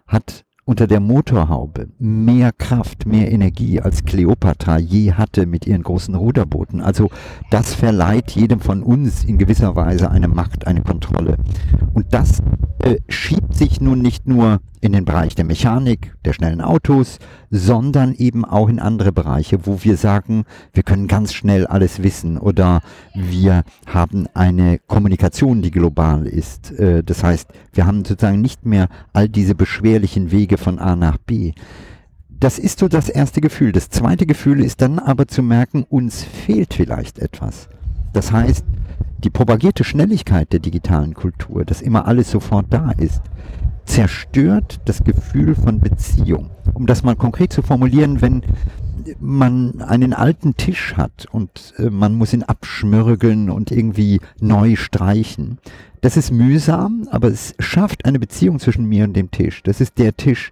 hat 0.08 0.46
unter 0.70 0.86
der 0.86 1.00
Motorhaube 1.00 1.88
mehr 1.98 2.52
Kraft, 2.52 3.08
mehr 3.08 3.32
Energie 3.32 3.82
als 3.82 4.04
Kleopatra 4.04 4.78
je 4.78 5.14
hatte 5.14 5.48
mit 5.48 5.66
ihren 5.66 5.82
großen 5.82 6.14
Ruderbooten. 6.14 6.80
Also 6.80 7.10
das 7.50 7.74
verleiht 7.74 8.30
jedem 8.30 8.60
von 8.60 8.84
uns 8.84 9.24
in 9.24 9.40
gewisser 9.40 9.76
Weise 9.76 10.12
eine 10.12 10.28
Macht, 10.28 10.68
eine 10.68 10.84
Kontrolle. 10.84 11.38
Und 11.96 12.14
das 12.14 12.44
äh, 12.84 12.98
schiebt 13.08 13.56
sich 13.56 13.82
nun 13.82 14.04
nicht 14.04 14.28
nur 14.28 14.60
in 14.82 14.94
den 14.94 15.06
Bereich 15.06 15.36
der 15.36 15.46
Mechanik, 15.46 16.14
der 16.26 16.34
schnellen 16.34 16.62
Autos, 16.62 17.20
sondern 17.50 18.14
eben 18.14 18.46
auch 18.46 18.70
in 18.70 18.80
andere 18.80 19.12
Bereiche, 19.12 19.66
wo 19.66 19.84
wir 19.84 19.98
sagen, 19.98 20.46
wir 20.74 20.84
können 20.84 21.08
ganz 21.08 21.34
schnell 21.34 21.68
alles 21.68 22.02
wissen 22.04 22.38
oder 22.38 22.82
wir 23.14 23.64
haben 23.86 24.28
eine 24.34 24.80
Kommunikation, 24.80 25.62
die 25.62 25.72
global 25.72 26.26
ist. 26.26 26.72
Äh, 26.72 27.04
das 27.04 27.24
heißt, 27.24 27.50
wir 27.74 27.86
haben 27.86 28.06
sozusagen 28.06 28.42
nicht 28.42 28.66
mehr 28.66 28.88
all 29.14 29.28
diese 29.28 29.56
beschwerlichen 29.56 30.32
Wege 30.32 30.58
von 30.58 30.80
A 30.80 30.96
nach 30.96 31.18
B. 31.18 31.54
Das 32.30 32.58
ist 32.58 32.80
so 32.80 32.88
das 32.88 33.10
erste 33.10 33.42
Gefühl. 33.42 33.74
Das 33.74 33.90
zweite 33.90 34.26
Gefühl 34.26 34.62
ist 34.62 34.82
dann 34.82 34.98
aber 35.00 35.28
zu 35.28 35.44
merken, 35.44 35.84
uns 35.84 36.24
fehlt 36.24 36.74
vielleicht 36.74 37.20
etwas. 37.20 37.68
Das 38.14 38.32
heißt, 38.32 38.64
die 39.24 39.30
propagierte 39.30 39.84
Schnelligkeit 39.84 40.54
der 40.54 40.62
digitalen 40.62 41.14
Kultur, 41.14 41.66
dass 41.66 41.82
immer 41.82 42.08
alles 42.08 42.32
sofort 42.32 42.68
da 42.70 42.92
ist, 42.92 43.22
zerstört 43.90 44.82
das 44.86 45.04
Gefühl 45.04 45.56
von 45.56 45.80
Beziehung. 45.80 46.52
Um 46.74 46.86
das 46.86 47.04
mal 47.04 47.16
konkret 47.16 47.52
zu 47.52 47.64
formulieren, 47.64 48.22
wenn 48.22 48.44
man 49.20 49.82
einen 49.82 50.14
alten 50.14 50.56
Tisch 50.56 50.94
hat 50.96 51.26
und 51.32 51.74
äh, 51.78 51.90
man 51.90 52.14
muss 52.14 52.34
ihn 52.34 52.44
abschmürgeln 52.44 53.50
und 53.50 53.72
irgendwie 53.72 54.22
neu 54.40 54.76
streichen. 54.76 55.58
Das 56.02 56.18
ist 56.18 56.32
mühsam, 56.32 57.08
aber 57.10 57.30
es 57.30 57.56
schafft 57.58 58.06
eine 58.06 58.20
Beziehung 58.20 58.60
zwischen 58.60 58.86
mir 58.86 59.06
und 59.06 59.16
dem 59.16 59.32
Tisch. 59.32 59.64
Das 59.64 59.82
ist 59.82 59.98
der 59.98 60.16
Tisch, 60.16 60.52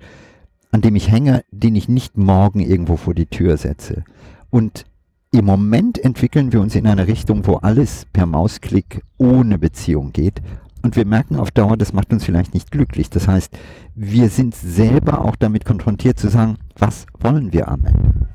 an 0.71 0.82
dem 0.82 0.95
ich 0.95 1.12
hänge, 1.12 1.43
den 1.52 1.76
ich 1.76 1.88
nicht 1.88 2.17
morgen 2.17 2.60
irgendwo 2.60 2.97
vor 2.97 3.13
die 3.13 3.28
Tür 3.28 3.58
setze. 3.58 4.04
Und 4.50 4.86
im 5.32 5.45
Moment 5.45 6.04
entwickeln 6.04 6.54
wir 6.54 6.62
uns 6.62 6.73
in 6.73 6.88
eine 6.88 7.08
Richtung, 7.08 7.45
wo 7.45 7.58
alles 7.58 8.08
per 8.12 8.26
Mausklick 8.26 9.04
ohne 9.17 9.60
Beziehung 9.60 10.12
geht. 10.12 10.41
Und 10.88 10.95
wir 10.95 11.06
merken 11.06 11.36
auf 11.36 11.52
Dauer, 11.52 11.76
das 11.76 11.91
macht 11.91 12.13
uns 12.13 12.23
vielleicht 12.23 12.54
nicht 12.54 12.71
glücklich. 12.71 13.10
Das 13.10 13.28
heißt, 13.28 13.52
wir 13.93 14.30
sind 14.30 14.56
selber 14.56 15.26
auch 15.26 15.36
damit 15.36 15.65
konfrontiert 15.65 16.17
zu 16.17 16.30
sagen, 16.30 16.56
was 16.78 17.08
wollen 17.19 17.52
wir 17.52 17.67
am 17.67 17.84
Ende? 17.84 18.28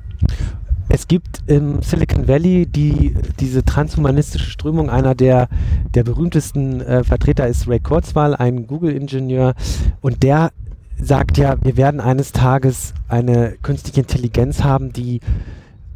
es 0.89 1.07
gibt 1.07 1.41
im 1.47 1.81
Silicon 1.81 2.27
Valley 2.27 2.67
die, 2.67 3.15
diese 3.39 3.65
transhumanistische 3.65 4.51
Strömung. 4.51 4.91
Einer 4.91 5.15
der, 5.15 5.47
der 5.95 6.03
berühmtesten 6.03 6.81
äh, 6.81 7.03
Vertreter 7.03 7.47
ist 7.47 7.67
Ray 7.67 7.79
Kurzweil, 7.79 8.35
ein 8.35 8.67
Google-Ingenieur. 8.67 9.55
Und 10.01 10.21
der 10.21 10.51
sagt 11.01 11.39
ja, 11.39 11.55
wir 11.63 11.75
werden 11.75 12.01
eines 12.01 12.33
Tages 12.33 12.93
eine 13.07 13.55
künstliche 13.63 14.01
Intelligenz 14.01 14.63
haben, 14.63 14.93
die 14.93 15.21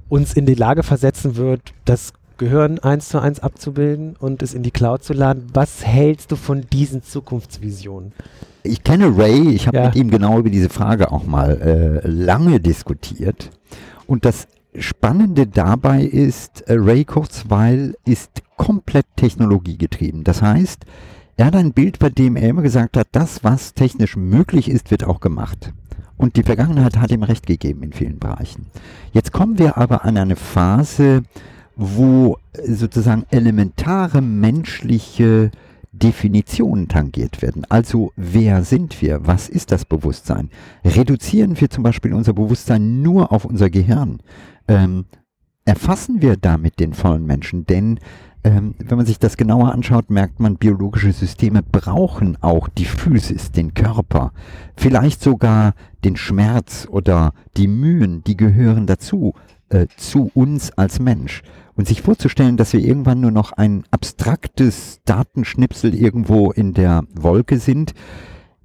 uns 0.09 0.33
in 0.33 0.47
die 0.47 0.55
Lage 0.55 0.81
versetzen 0.81 1.35
wird, 1.35 1.61
das 1.85 2.13
Gehirn 2.37 2.79
eins 2.79 3.09
zu 3.09 3.19
eins 3.19 3.39
abzubilden 3.39 4.15
und 4.17 4.41
es 4.41 4.53
in 4.53 4.63
die 4.63 4.71
Cloud 4.71 5.03
zu 5.03 5.13
laden. 5.13 5.47
Was 5.53 5.85
hältst 5.85 6.31
du 6.31 6.35
von 6.35 6.65
diesen 6.71 7.03
Zukunftsvisionen? 7.03 8.13
Ich 8.63 8.83
kenne 8.83 9.17
Ray, 9.17 9.49
ich 9.49 9.67
habe 9.67 9.77
ja. 9.77 9.85
mit 9.85 9.95
ihm 9.95 10.09
genau 10.09 10.39
über 10.39 10.49
diese 10.49 10.69
Frage 10.69 11.11
auch 11.11 11.25
mal 11.25 12.01
äh, 12.03 12.07
lange 12.07 12.59
diskutiert. 12.59 13.49
Und 14.05 14.25
das 14.25 14.47
Spannende 14.77 15.47
dabei 15.47 16.03
ist, 16.03 16.61
äh, 16.67 16.73
Ray 16.73 17.05
Kurzweil 17.05 17.95
ist 18.05 18.43
komplett 18.57 19.05
technologiegetrieben. 19.15 20.23
Das 20.23 20.41
heißt, 20.41 20.85
er 21.37 21.45
hat 21.45 21.55
ein 21.55 21.73
Bild, 21.73 21.99
bei 21.99 22.09
dem 22.09 22.35
er 22.35 22.49
immer 22.49 22.63
gesagt 22.63 22.97
hat, 22.97 23.07
das, 23.11 23.43
was 23.43 23.73
technisch 23.73 24.15
möglich 24.15 24.69
ist, 24.69 24.91
wird 24.91 25.03
auch 25.03 25.19
gemacht. 25.19 25.71
Und 26.17 26.35
die 26.35 26.43
Vergangenheit 26.43 26.97
hat 26.97 27.11
ihm 27.11 27.23
recht 27.23 27.45
gegeben 27.45 27.83
in 27.83 27.93
vielen 27.93 28.17
Bereichen. 28.17 28.65
Jetzt 29.13 29.31
kommen 29.31 29.59
wir 29.59 29.77
aber 29.77 30.03
an 30.03 30.17
eine 30.17 30.35
Phase, 30.35 31.21
wo 31.77 32.37
sozusagen 32.65 33.25
elementare 33.29 34.21
menschliche 34.21 35.51
Definitionen 35.91 36.87
tangiert 36.87 37.41
werden. 37.41 37.65
Also 37.69 38.11
wer 38.15 38.63
sind 38.63 39.01
wir? 39.01 39.25
Was 39.25 39.47
ist 39.47 39.71
das 39.71 39.85
Bewusstsein? 39.85 40.49
Reduzieren 40.83 41.59
wir 41.59 41.69
zum 41.69 41.83
Beispiel 41.83 42.13
unser 42.13 42.33
Bewusstsein 42.33 43.01
nur 43.01 43.31
auf 43.31 43.45
unser 43.45 43.69
Gehirn? 43.69 44.19
Ähm, 44.67 45.05
erfassen 45.65 46.21
wir 46.21 46.35
damit 46.35 46.79
den 46.79 46.93
vollen 46.93 47.25
Menschen? 47.25 47.65
Denn 47.65 47.99
ähm, 48.43 48.75
wenn 48.79 48.97
man 48.97 49.05
sich 49.05 49.19
das 49.19 49.37
genauer 49.37 49.73
anschaut, 49.73 50.09
merkt 50.09 50.39
man, 50.39 50.57
biologische 50.57 51.11
Systeme 51.11 51.63
brauchen 51.63 52.37
auch 52.41 52.69
die 52.69 52.85
Physis, 52.85 53.51
den 53.51 53.73
Körper, 53.73 54.31
vielleicht 54.75 55.21
sogar 55.21 55.73
den 56.03 56.15
Schmerz 56.15 56.87
oder 56.89 57.33
die 57.57 57.67
Mühen, 57.67 58.23
die 58.23 58.37
gehören 58.37 58.85
dazu, 58.85 59.33
äh, 59.69 59.87
zu 59.97 60.31
uns 60.33 60.71
als 60.71 60.99
Mensch. 60.99 61.43
Und 61.75 61.87
sich 61.87 62.01
vorzustellen, 62.01 62.57
dass 62.57 62.73
wir 62.73 62.79
irgendwann 62.79 63.21
nur 63.21 63.31
noch 63.31 63.51
ein 63.51 63.83
abstraktes 63.91 64.99
Datenschnipsel 65.05 65.93
irgendwo 65.93 66.51
in 66.51 66.73
der 66.73 67.03
Wolke 67.13 67.59
sind, 67.59 67.93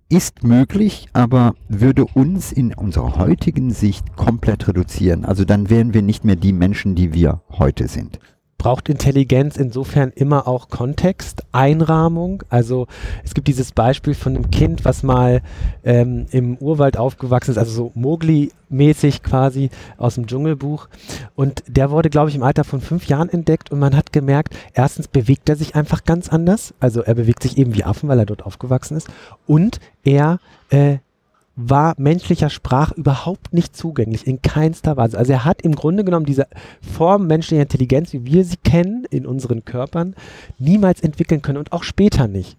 ist 0.09 0.45
möglich, 0.45 1.09
aber 1.12 1.55
würde 1.69 2.05
uns 2.05 2.53
in 2.53 2.75
unserer 2.75 3.17
heutigen 3.17 3.71
Sicht 3.71 4.17
komplett 4.17 4.69
reduzieren. 4.69 5.25
Also 5.25 5.45
dann 5.45 5.71
wären 5.71 5.95
wir 5.95 6.03
nicht 6.03 6.25
mehr 6.25 6.37
die 6.37 6.53
Menschen, 6.53 6.95
die 6.95 7.12
wir 7.12 7.43
heute 7.51 7.88
sind 7.88 8.19
braucht 8.62 8.88
Intelligenz 8.88 9.57
insofern 9.57 10.12
immer 10.14 10.46
auch 10.46 10.68
Kontext, 10.68 11.42
Einrahmung. 11.51 12.44
Also 12.48 12.87
es 13.25 13.35
gibt 13.35 13.48
dieses 13.48 13.72
Beispiel 13.72 14.14
von 14.14 14.37
einem 14.37 14.53
Kind, 14.53 14.85
was 14.85 15.03
mal 15.03 15.42
ähm, 15.83 16.27
im 16.31 16.57
Urwald 16.59 16.96
aufgewachsen 16.96 17.51
ist, 17.51 17.59
also 17.59 17.72
so 17.72 17.92
Mowgli-mäßig 17.96 19.25
quasi 19.25 19.70
aus 19.96 20.14
dem 20.14 20.29
Dschungelbuch. 20.29 20.88
Und 21.35 21.64
der 21.66 21.90
wurde, 21.90 22.09
glaube 22.09 22.31
ich, 22.31 22.37
im 22.37 22.44
Alter 22.44 22.62
von 22.62 22.81
fünf 22.81 23.09
Jahren 23.09 23.31
entdeckt 23.31 23.72
und 23.72 23.81
man 23.81 23.96
hat 23.96 24.12
gemerkt, 24.12 24.55
erstens 24.75 25.09
bewegt 25.09 25.48
er 25.48 25.57
sich 25.57 25.75
einfach 25.75 26.05
ganz 26.05 26.29
anders. 26.29 26.72
Also 26.79 27.03
er 27.03 27.16
bewegt 27.16 27.42
sich 27.42 27.59
eben 27.59 27.75
wie 27.75 27.83
Affen, 27.83 28.09
weil 28.09 28.20
er 28.20 28.27
dort 28.27 28.46
aufgewachsen 28.46 28.96
ist. 28.96 29.09
Und 29.44 29.81
er 30.05 30.38
äh, 30.70 30.98
war 31.55 31.95
menschlicher 31.99 32.49
Sprach 32.51 32.93
überhaupt 32.93 33.53
nicht 33.53 33.77
zugänglich, 33.77 34.27
in 34.27 34.41
keinster 34.41 34.97
Weise. 34.97 35.19
Also 35.19 35.33
er 35.33 35.45
hat 35.45 35.62
im 35.62 35.75
Grunde 35.75 36.05
genommen 36.05 36.27
diese 36.27 36.47
Form 36.81 37.27
menschlicher 37.27 37.62
Intelligenz, 37.62 38.12
wie 38.12 38.25
wir 38.25 38.45
sie 38.45 38.57
kennen, 38.57 39.05
in 39.11 39.27
unseren 39.27 39.65
Körpern, 39.65 40.15
niemals 40.59 41.01
entwickeln 41.01 41.43
können 41.43 41.59
und 41.59 41.73
auch 41.73 41.83
später 41.83 42.27
nicht. 42.27 42.57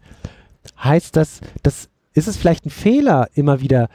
Heißt 0.82 1.16
das, 1.16 1.42
das 1.64 1.90
ist 2.14 2.28
es 2.28 2.38
vielleicht 2.38 2.66
ein 2.66 2.70
Fehler, 2.70 3.28
immer 3.34 3.62
wieder 3.62 3.90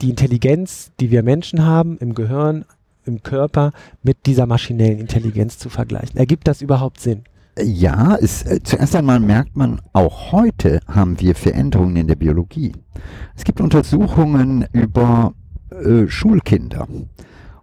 die 0.00 0.10
Intelligenz, 0.10 0.90
die 0.98 1.12
wir 1.12 1.22
Menschen 1.22 1.64
haben, 1.64 1.96
im 1.98 2.14
Gehirn, 2.14 2.64
im 3.04 3.22
Körper, 3.22 3.72
mit 4.02 4.26
dieser 4.26 4.46
maschinellen 4.46 4.98
Intelligenz 4.98 5.58
zu 5.58 5.70
vergleichen? 5.70 6.16
Ergibt 6.16 6.48
das 6.48 6.62
überhaupt 6.62 7.00
Sinn? 7.00 7.22
Ja, 7.58 8.16
es, 8.16 8.42
äh, 8.44 8.60
zuerst 8.62 8.96
einmal 8.96 9.20
merkt 9.20 9.56
man, 9.56 9.80
auch 9.92 10.32
heute 10.32 10.80
haben 10.86 11.20
wir 11.20 11.34
Veränderungen 11.34 11.96
in 11.96 12.06
der 12.06 12.16
Biologie. 12.16 12.72
Es 13.36 13.44
gibt 13.44 13.60
Untersuchungen 13.60 14.66
über 14.72 15.34
äh, 15.70 16.08
Schulkinder. 16.08 16.88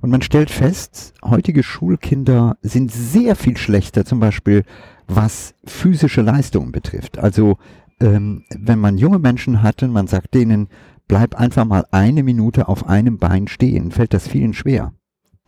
Und 0.02 0.12
man 0.12 0.21
stellt 0.21 0.52
fest, 0.52 1.13
heutige 1.23 1.63
Schulkinder 1.63 2.58
sind 2.62 2.91
sehr 2.91 3.36
viel 3.36 3.58
schlechter, 3.58 4.06
zum 4.06 4.19
Beispiel 4.19 4.63
was 5.08 5.56
physische 5.65 6.21
Leistungen 6.21 6.71
betrifft. 6.71 7.17
Also 7.17 7.58
ähm, 7.99 8.45
wenn 8.56 8.80
man 8.80 8.97
junge 8.97 9.19
Menschen 9.19 9.63
hat 9.63 9.82
und 9.84 9.91
man 9.91 10.08
sagt 10.08 10.36
denen, 10.36 10.69
bleib 11.08 11.36
einfach 11.36 11.65
mal 11.65 11.86
eine 11.91 12.23
Minute 12.23 12.67
auf 12.67 12.88
einem 12.88 13.17
Bein 13.17 13.47
stehen, 13.47 13.91
fällt 13.91 14.13
das 14.13 14.28
vielen 14.28 14.54
schwer. 14.54 14.93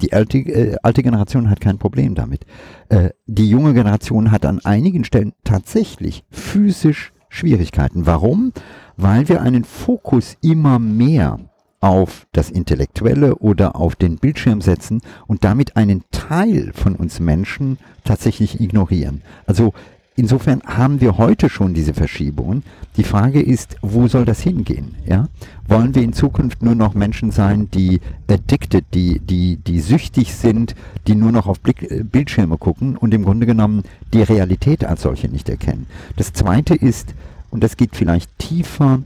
Die 0.01 0.13
alte, 0.13 0.39
äh, 0.39 0.75
alte 0.83 1.03
Generation 1.03 1.49
hat 1.49 1.61
kein 1.61 1.77
Problem 1.77 2.15
damit. 2.15 2.45
Äh, 2.89 3.09
die 3.27 3.49
junge 3.49 3.73
Generation 3.73 4.31
hat 4.31 4.45
an 4.45 4.59
einigen 4.63 5.03
Stellen 5.03 5.33
tatsächlich 5.43 6.23
physisch 6.29 7.13
Schwierigkeiten. 7.29 8.05
Warum? 8.05 8.51
Weil 8.97 9.29
wir 9.29 9.41
einen 9.41 9.63
Fokus 9.63 10.37
immer 10.41 10.79
mehr 10.79 11.39
auf 11.79 12.27
das 12.31 12.51
Intellektuelle 12.51 13.35
oder 13.37 13.75
auf 13.75 13.95
den 13.95 14.17
Bildschirm 14.17 14.61
setzen 14.61 15.01
und 15.27 15.43
damit 15.43 15.77
einen 15.77 16.03
Teil 16.11 16.71
von 16.73 16.95
uns 16.95 17.19
Menschen 17.19 17.79
tatsächlich 18.03 18.59
ignorieren. 18.61 19.23
Also 19.47 19.73
insofern 20.15 20.61
haben 20.65 21.01
wir 21.01 21.17
heute 21.17 21.49
schon 21.49 21.73
diese 21.73 21.93
Verschiebungen. 21.93 22.63
Die 22.97 23.03
Frage 23.03 23.41
ist, 23.41 23.77
wo 23.81 24.07
soll 24.07 24.25
das 24.25 24.41
hingehen? 24.41 24.95
Ja? 25.05 25.27
Wollen 25.67 25.95
wir 25.95 26.03
in 26.03 26.13
Zukunft 26.13 26.61
nur 26.61 26.75
noch 26.75 26.93
Menschen 26.93 27.31
sein, 27.31 27.69
die 27.71 28.01
addicted, 28.29 28.85
die, 28.93 29.19
die, 29.19 29.57
die 29.57 29.79
süchtig 29.79 30.33
sind, 30.33 30.75
die 31.07 31.15
nur 31.15 31.31
noch 31.31 31.47
auf 31.47 31.59
Blick, 31.59 31.89
äh, 31.89 32.03
Bildschirme 32.03 32.57
gucken 32.57 32.97
und 32.97 33.13
im 33.13 33.23
Grunde 33.23 33.45
genommen 33.45 33.83
die 34.13 34.23
Realität 34.23 34.83
als 34.83 35.03
solche 35.03 35.27
nicht 35.27 35.49
erkennen? 35.49 35.87
Das 36.17 36.33
Zweite 36.33 36.75
ist, 36.75 37.13
und 37.49 37.63
das 37.63 37.77
geht 37.77 37.95
vielleicht 37.95 38.37
tiefer, 38.37 39.01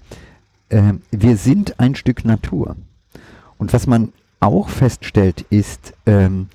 äh, 0.70 0.94
wir 1.12 1.38
sind 1.38 1.80
ein 1.80 1.96
Stück 1.96 2.26
Natur. 2.26 2.76
Und 3.58 3.74
was 3.74 3.88
man 3.88 4.12
auch 4.40 4.70
feststellt, 4.70 5.46
ist, 5.50 5.94
ähm, 6.06 6.48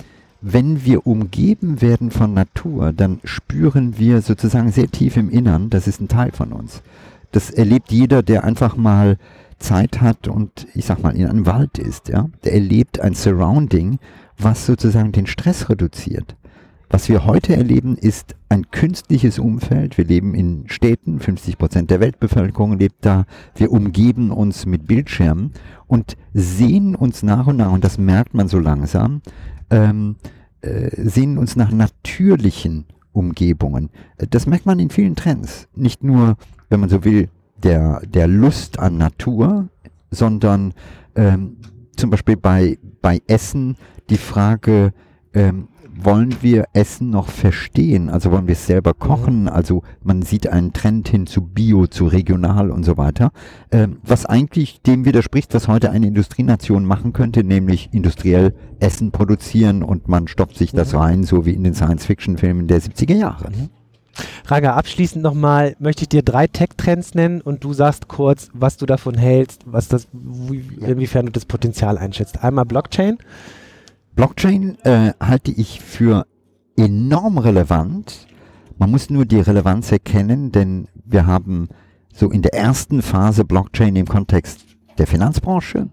wenn 0.42 0.84
wir 0.84 1.06
umgeben 1.06 1.80
werden 1.82 2.10
von 2.10 2.32
Natur, 2.34 2.92
dann 2.92 3.20
spüren 3.24 3.98
wir 3.98 4.22
sozusagen 4.22 4.72
sehr 4.72 4.88
tief 4.88 5.16
im 5.16 5.30
Innern, 5.30 5.70
das 5.70 5.86
ist 5.86 6.00
ein 6.00 6.08
Teil 6.08 6.32
von 6.32 6.52
uns. 6.52 6.82
Das 7.32 7.50
erlebt 7.50 7.92
jeder, 7.92 8.22
der 8.22 8.44
einfach 8.44 8.76
mal 8.76 9.18
Zeit 9.58 10.00
hat 10.00 10.26
und 10.26 10.66
ich 10.74 10.86
sag 10.86 11.02
mal 11.02 11.14
in 11.14 11.26
einem 11.26 11.46
Wald 11.46 11.78
ist, 11.78 12.08
ja. 12.08 12.28
Der 12.44 12.54
erlebt 12.54 13.00
ein 13.00 13.14
Surrounding, 13.14 13.98
was 14.38 14.66
sozusagen 14.66 15.12
den 15.12 15.26
Stress 15.26 15.68
reduziert. 15.68 16.36
Was 16.92 17.08
wir 17.08 17.24
heute 17.24 17.54
erleben, 17.54 17.96
ist 17.96 18.34
ein 18.48 18.72
künstliches 18.72 19.38
Umfeld. 19.38 19.96
Wir 19.96 20.06
leben 20.06 20.34
in 20.34 20.64
Städten, 20.66 21.20
50 21.20 21.56
Prozent 21.56 21.90
der 21.90 22.00
Weltbevölkerung 22.00 22.78
lebt 22.78 23.04
da. 23.04 23.26
Wir 23.54 23.70
umgeben 23.70 24.32
uns 24.32 24.66
mit 24.66 24.88
Bildschirmen 24.88 25.52
und 25.86 26.16
sehen 26.34 26.96
uns 26.96 27.22
nach 27.22 27.46
und 27.46 27.58
nach, 27.58 27.70
und 27.70 27.84
das 27.84 27.96
merkt 27.96 28.34
man 28.34 28.48
so 28.48 28.58
langsam, 28.58 29.22
ähm, 29.70 30.16
äh, 30.60 30.90
sehen 30.96 31.38
uns 31.38 31.56
nach 31.56 31.70
natürlichen 31.70 32.86
Umgebungen. 33.12 33.90
Das 34.30 34.46
merkt 34.46 34.66
man 34.66 34.78
in 34.78 34.90
vielen 34.90 35.16
Trends. 35.16 35.68
Nicht 35.74 36.04
nur, 36.04 36.36
wenn 36.68 36.80
man 36.80 36.88
so 36.88 37.04
will, 37.04 37.28
der, 37.62 38.00
der 38.06 38.26
Lust 38.26 38.78
an 38.78 38.98
Natur, 38.98 39.68
sondern 40.10 40.74
ähm, 41.14 41.56
zum 41.96 42.10
Beispiel 42.10 42.36
bei, 42.36 42.78
bei 43.02 43.20
Essen 43.26 43.76
die 44.08 44.16
Frage, 44.16 44.92
ähm, 45.34 45.68
wollen 46.04 46.36
wir 46.40 46.66
Essen 46.72 47.10
noch 47.10 47.28
verstehen? 47.28 48.08
Also 48.08 48.30
wollen 48.32 48.46
wir 48.46 48.52
es 48.52 48.66
selber 48.66 48.94
kochen? 48.94 49.48
Also 49.48 49.82
man 50.02 50.22
sieht 50.22 50.48
einen 50.48 50.72
Trend 50.72 51.08
hin 51.08 51.26
zu 51.26 51.42
Bio, 51.42 51.86
zu 51.86 52.06
regional 52.06 52.70
und 52.70 52.84
so 52.84 52.96
weiter, 52.96 53.32
ähm, 53.70 53.98
was 54.02 54.26
eigentlich 54.26 54.82
dem 54.82 55.04
widerspricht, 55.04 55.54
was 55.54 55.68
heute 55.68 55.90
eine 55.90 56.06
Industrienation 56.06 56.84
machen 56.84 57.12
könnte, 57.12 57.44
nämlich 57.44 57.90
industriell 57.92 58.54
Essen 58.78 59.10
produzieren 59.10 59.82
und 59.82 60.08
man 60.08 60.28
stopft 60.28 60.56
sich 60.56 60.72
das 60.72 60.92
mhm. 60.92 60.98
rein, 60.98 61.24
so 61.24 61.46
wie 61.46 61.52
in 61.52 61.64
den 61.64 61.74
Science-Fiction-Filmen 61.74 62.66
der 62.66 62.80
70er 62.80 63.16
Jahre. 63.16 63.50
Mhm. 63.50 63.70
Raga, 64.46 64.74
abschließend 64.74 65.22
nochmal 65.22 65.76
möchte 65.78 66.02
ich 66.02 66.08
dir 66.08 66.22
drei 66.22 66.46
Tech-Trends 66.46 67.14
nennen 67.14 67.40
und 67.40 67.64
du 67.64 67.72
sagst 67.72 68.08
kurz, 68.08 68.48
was 68.52 68.76
du 68.76 68.86
davon 68.86 69.16
hältst, 69.16 69.62
was 69.66 69.88
das, 69.88 70.08
wie, 70.12 70.64
inwiefern 70.80 71.26
du 71.26 71.32
das 71.32 71.44
Potenzial 71.44 71.98
einschätzt. 71.98 72.42
Einmal 72.42 72.64
Blockchain. 72.64 73.18
Blockchain 74.20 74.76
äh, 74.84 75.14
halte 75.18 75.50
ich 75.50 75.80
für 75.80 76.26
enorm 76.76 77.38
relevant. 77.38 78.26
Man 78.76 78.90
muss 78.90 79.08
nur 79.08 79.24
die 79.24 79.40
Relevanz 79.40 79.90
erkennen, 79.92 80.52
denn 80.52 80.88
wir 81.06 81.26
haben 81.26 81.70
so 82.12 82.30
in 82.30 82.42
der 82.42 82.52
ersten 82.52 83.00
Phase 83.00 83.46
Blockchain 83.46 83.96
im 83.96 84.04
Kontext 84.04 84.66
der 84.98 85.06
Finanzbranche, 85.06 85.88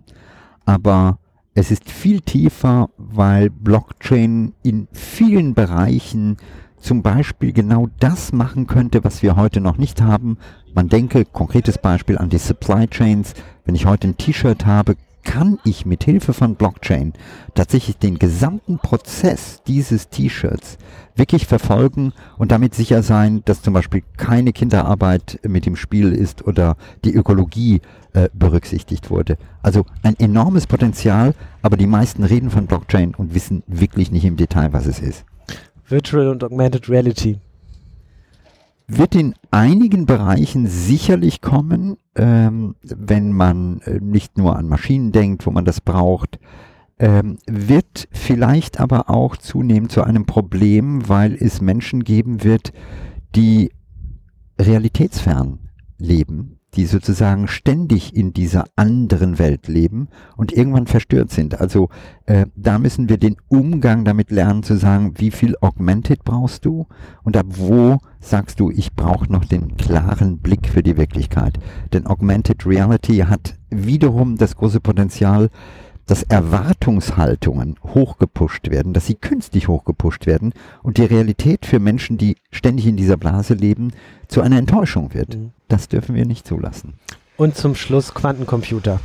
aber 0.66 1.20
Es 1.60 1.72
ist 1.72 1.90
viel 1.90 2.22
tiefer, 2.22 2.92
weil 2.98 3.50
Blockchain 3.50 4.54
in 4.62 4.88
vielen 4.92 5.56
Bereichen 5.56 6.38
zum 6.80 7.02
Beispiel 7.02 7.52
genau 7.52 7.88
das 8.00 8.32
machen 8.32 8.68
könnte, 8.68 9.04
was 9.04 9.24
wir 9.24 9.38
heute 9.38 9.60
noch 9.60 9.78
nicht 9.78 10.00
haben. 10.00 10.38
Man 10.76 10.88
denke, 10.88 11.26
konkretes 11.26 11.80
Beispiel 11.80 12.20
an 12.20 12.30
die 12.30 12.38
Supply 12.38 12.88
Chains. 12.88 13.34
Wenn 13.66 13.74
ich 13.74 13.88
heute 13.88 14.10
ein 14.10 14.18
T-Shirt 14.18 14.68
habe, 14.68 14.98
kann 15.28 15.60
ich 15.66 15.86
mit 15.86 16.06
Hilfe 16.06 16.32
von 16.32 16.56
Blockchain 16.56 17.12
tatsächlich 17.54 17.98
den 17.98 18.18
gesamten 18.18 18.80
Prozess 18.80 19.62
dieses 19.68 20.08
T-Shirts 20.08 20.78
wirklich 21.18 21.46
verfolgen 21.46 22.14
und 22.38 22.54
damit 22.54 22.74
sicher 22.74 23.04
sein, 23.04 23.42
dass 23.44 23.62
zum 23.62 23.74
Beispiel 23.74 24.04
keine 24.16 24.54
Kinderarbeit 24.54 25.40
mit 25.46 25.68
im 25.68 25.76
Spiel 25.76 26.14
ist 26.14 26.48
oder 26.48 26.78
die 27.04 27.14
Ökologie 27.14 27.82
äh, 28.14 28.30
berücksichtigt 28.34 29.10
wurde. 29.10 29.38
Also 29.62 29.86
ein 30.02 30.18
enormes 30.18 30.66
Potenzial, 30.66 31.34
aber 31.62 31.76
die 31.76 31.88
meisten 31.88 32.24
reden 32.24 32.50
von 32.50 32.66
Blockchain 32.66 33.14
und 33.14 33.36
wissen 33.36 33.64
wirklich 33.68 34.12
nicht 34.12 34.24
im 34.24 34.38
Detail, 34.38 34.72
was 34.72 34.86
es 34.86 35.00
ist. 35.00 35.26
Virtual 35.90 36.30
und 36.30 36.42
Augmented 36.42 36.88
Reality 36.88 37.38
wird 38.88 39.16
in 39.16 39.36
einigen 39.52 40.06
Bereichen 40.06 40.66
sicherlich 40.68 41.42
kommen, 41.42 41.98
ähm, 42.16 42.76
wenn 42.82 43.34
man 43.34 43.82
äh, 43.82 44.00
nicht 44.02 44.38
nur 44.38 44.56
an 44.56 44.68
Maschinen 44.68 45.12
denkt, 45.12 45.46
wo 45.46 45.52
man 45.52 45.66
das 45.66 45.82
braucht, 45.82 46.40
ähm, 47.00 47.38
wird 47.46 48.08
vielleicht 48.12 48.80
aber 48.80 49.10
auch 49.10 49.38
zunehmend 49.38 49.92
zu 49.92 50.04
einem 50.04 50.26
Problem, 50.26 51.08
weil 51.10 51.36
es 51.36 51.62
Menschen 51.62 52.04
geben 52.04 52.44
wird, 52.44 52.72
die 53.36 53.72
realitätsfern 54.60 55.60
leben 56.00 56.58
die 56.78 56.86
sozusagen 56.86 57.48
ständig 57.48 58.16
in 58.16 58.34
dieser 58.34 58.66
anderen 58.76 59.40
Welt 59.40 59.68
leben 59.68 60.10
und 60.36 60.54
irgendwann 60.54 60.86
verstört 60.86 61.32
sind. 61.32 61.60
Also 61.60 61.90
äh, 62.26 62.46
da 62.56 62.78
müssen 62.78 63.10
wir 63.10 63.18
den 63.18 63.38
Umgang 63.48 64.06
damit 64.06 64.30
lernen 64.32 64.64
zu 64.64 64.76
sagen, 64.76 65.14
wie 65.18 65.32
viel 65.32 65.56
Augmented 65.60 66.24
brauchst 66.24 66.66
du 66.66 66.88
und 67.24 67.36
ab 67.36 67.48
wo 67.50 67.98
sagst 68.30 68.60
du, 68.60 68.70
ich 68.72 68.94
brauche 68.94 69.32
noch 69.32 69.46
den 69.46 69.78
klaren 69.78 70.40
Blick 70.40 70.68
für 70.68 70.84
die 70.84 70.98
Wirklichkeit. 70.98 71.58
Denn 71.94 72.08
Augmented 72.08 72.66
Reality 72.66 73.18
hat 73.20 73.56
wiederum 73.70 74.38
das 74.38 74.56
große 74.56 74.80
Potenzial, 74.80 75.50
dass 76.06 76.24
Erwartungshaltungen 76.24 77.76
hochgepusht 77.84 78.70
werden, 78.70 78.94
dass 78.94 79.06
sie 79.06 79.16
künstlich 79.16 79.68
hochgepusht 79.68 80.26
werden 80.26 80.54
und 80.82 80.98
die 80.98 81.04
Realität 81.04 81.66
für 81.66 81.80
Menschen, 81.80 82.18
die 82.18 82.38
ständig 82.50 82.88
in 82.88 82.96
dieser 82.96 83.18
Blase 83.18 83.54
leben, 83.54 83.92
zu 84.28 84.42
einer 84.42 84.58
Enttäuschung 84.58 85.14
wird. 85.14 85.36
Mhm. 85.36 85.52
Das 85.68 85.90
dürfen 85.90 86.16
wir 86.16 86.26
nicht 86.26 86.48
zulassen. 86.48 86.94
Und 87.36 87.56
zum 87.56 87.76
Schluss 87.76 88.14
Quantencomputer. 88.14 89.00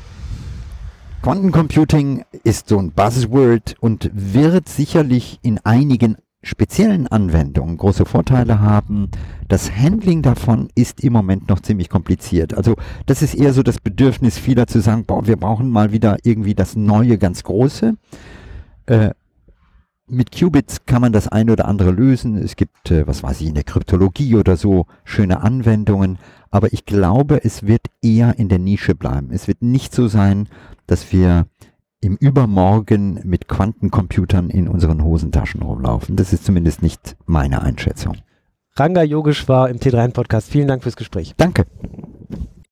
Quantencomputing 1.22 2.24
ist 2.44 2.68
so 2.68 2.78
ein 2.78 2.90
Buzzword 2.92 3.76
und 3.80 4.10
wird 4.12 4.68
sicherlich 4.68 5.38
in 5.42 5.58
einigen 5.64 6.16
speziellen 6.42 7.06
Anwendungen 7.06 7.76
große 7.76 8.04
Vorteile 8.04 8.60
haben. 8.60 9.08
Das 9.48 9.70
Handling 9.70 10.22
davon 10.22 10.68
ist 10.74 11.02
im 11.02 11.12
Moment 11.12 11.48
noch 11.48 11.60
ziemlich 11.60 11.88
kompliziert. 11.88 12.54
Also 12.54 12.74
das 13.06 13.22
ist 13.22 13.34
eher 13.34 13.52
so 13.52 13.62
das 13.62 13.78
Bedürfnis 13.78 14.38
vieler 14.38 14.66
zu 14.66 14.80
sagen, 14.80 15.04
boah, 15.04 15.26
wir 15.26 15.36
brauchen 15.36 15.70
mal 15.70 15.92
wieder 15.92 16.18
irgendwie 16.24 16.54
das 16.54 16.74
neue, 16.74 17.18
ganz 17.18 17.44
große. 17.44 17.96
Äh, 18.86 19.10
mit 20.08 20.32
Qubits 20.32 20.84
kann 20.84 21.00
man 21.00 21.12
das 21.12 21.28
eine 21.28 21.52
oder 21.52 21.66
andere 21.66 21.90
lösen. 21.90 22.36
Es 22.36 22.56
gibt, 22.56 22.90
äh, 22.90 23.06
was 23.06 23.22
weiß 23.22 23.40
ich, 23.40 23.46
in 23.48 23.54
der 23.54 23.64
Kryptologie 23.64 24.34
oder 24.34 24.56
so 24.56 24.86
schöne 25.04 25.42
Anwendungen. 25.42 26.18
Aber 26.50 26.72
ich 26.72 26.84
glaube, 26.84 27.44
es 27.44 27.66
wird 27.66 27.86
eher 28.02 28.38
in 28.38 28.48
der 28.48 28.58
Nische 28.58 28.94
bleiben. 28.94 29.30
Es 29.32 29.48
wird 29.48 29.62
nicht 29.62 29.94
so 29.94 30.08
sein, 30.08 30.48
dass 30.86 31.12
wir 31.12 31.46
im 32.02 32.16
Übermorgen 32.16 33.20
mit 33.24 33.48
Quantencomputern 33.48 34.50
in 34.50 34.68
unseren 34.68 35.02
Hosentaschen 35.04 35.62
rumlaufen. 35.62 36.16
Das 36.16 36.32
ist 36.32 36.44
zumindest 36.44 36.82
nicht 36.82 37.16
meine 37.24 37.62
Einschätzung. 37.62 38.16
Ranga 38.74 39.02
Yogeshwar 39.02 39.70
im 39.70 39.78
T3N 39.78 40.12
Podcast. 40.12 40.50
Vielen 40.50 40.68
Dank 40.68 40.82
fürs 40.82 40.96
Gespräch. 40.96 41.34
Danke. 41.36 41.64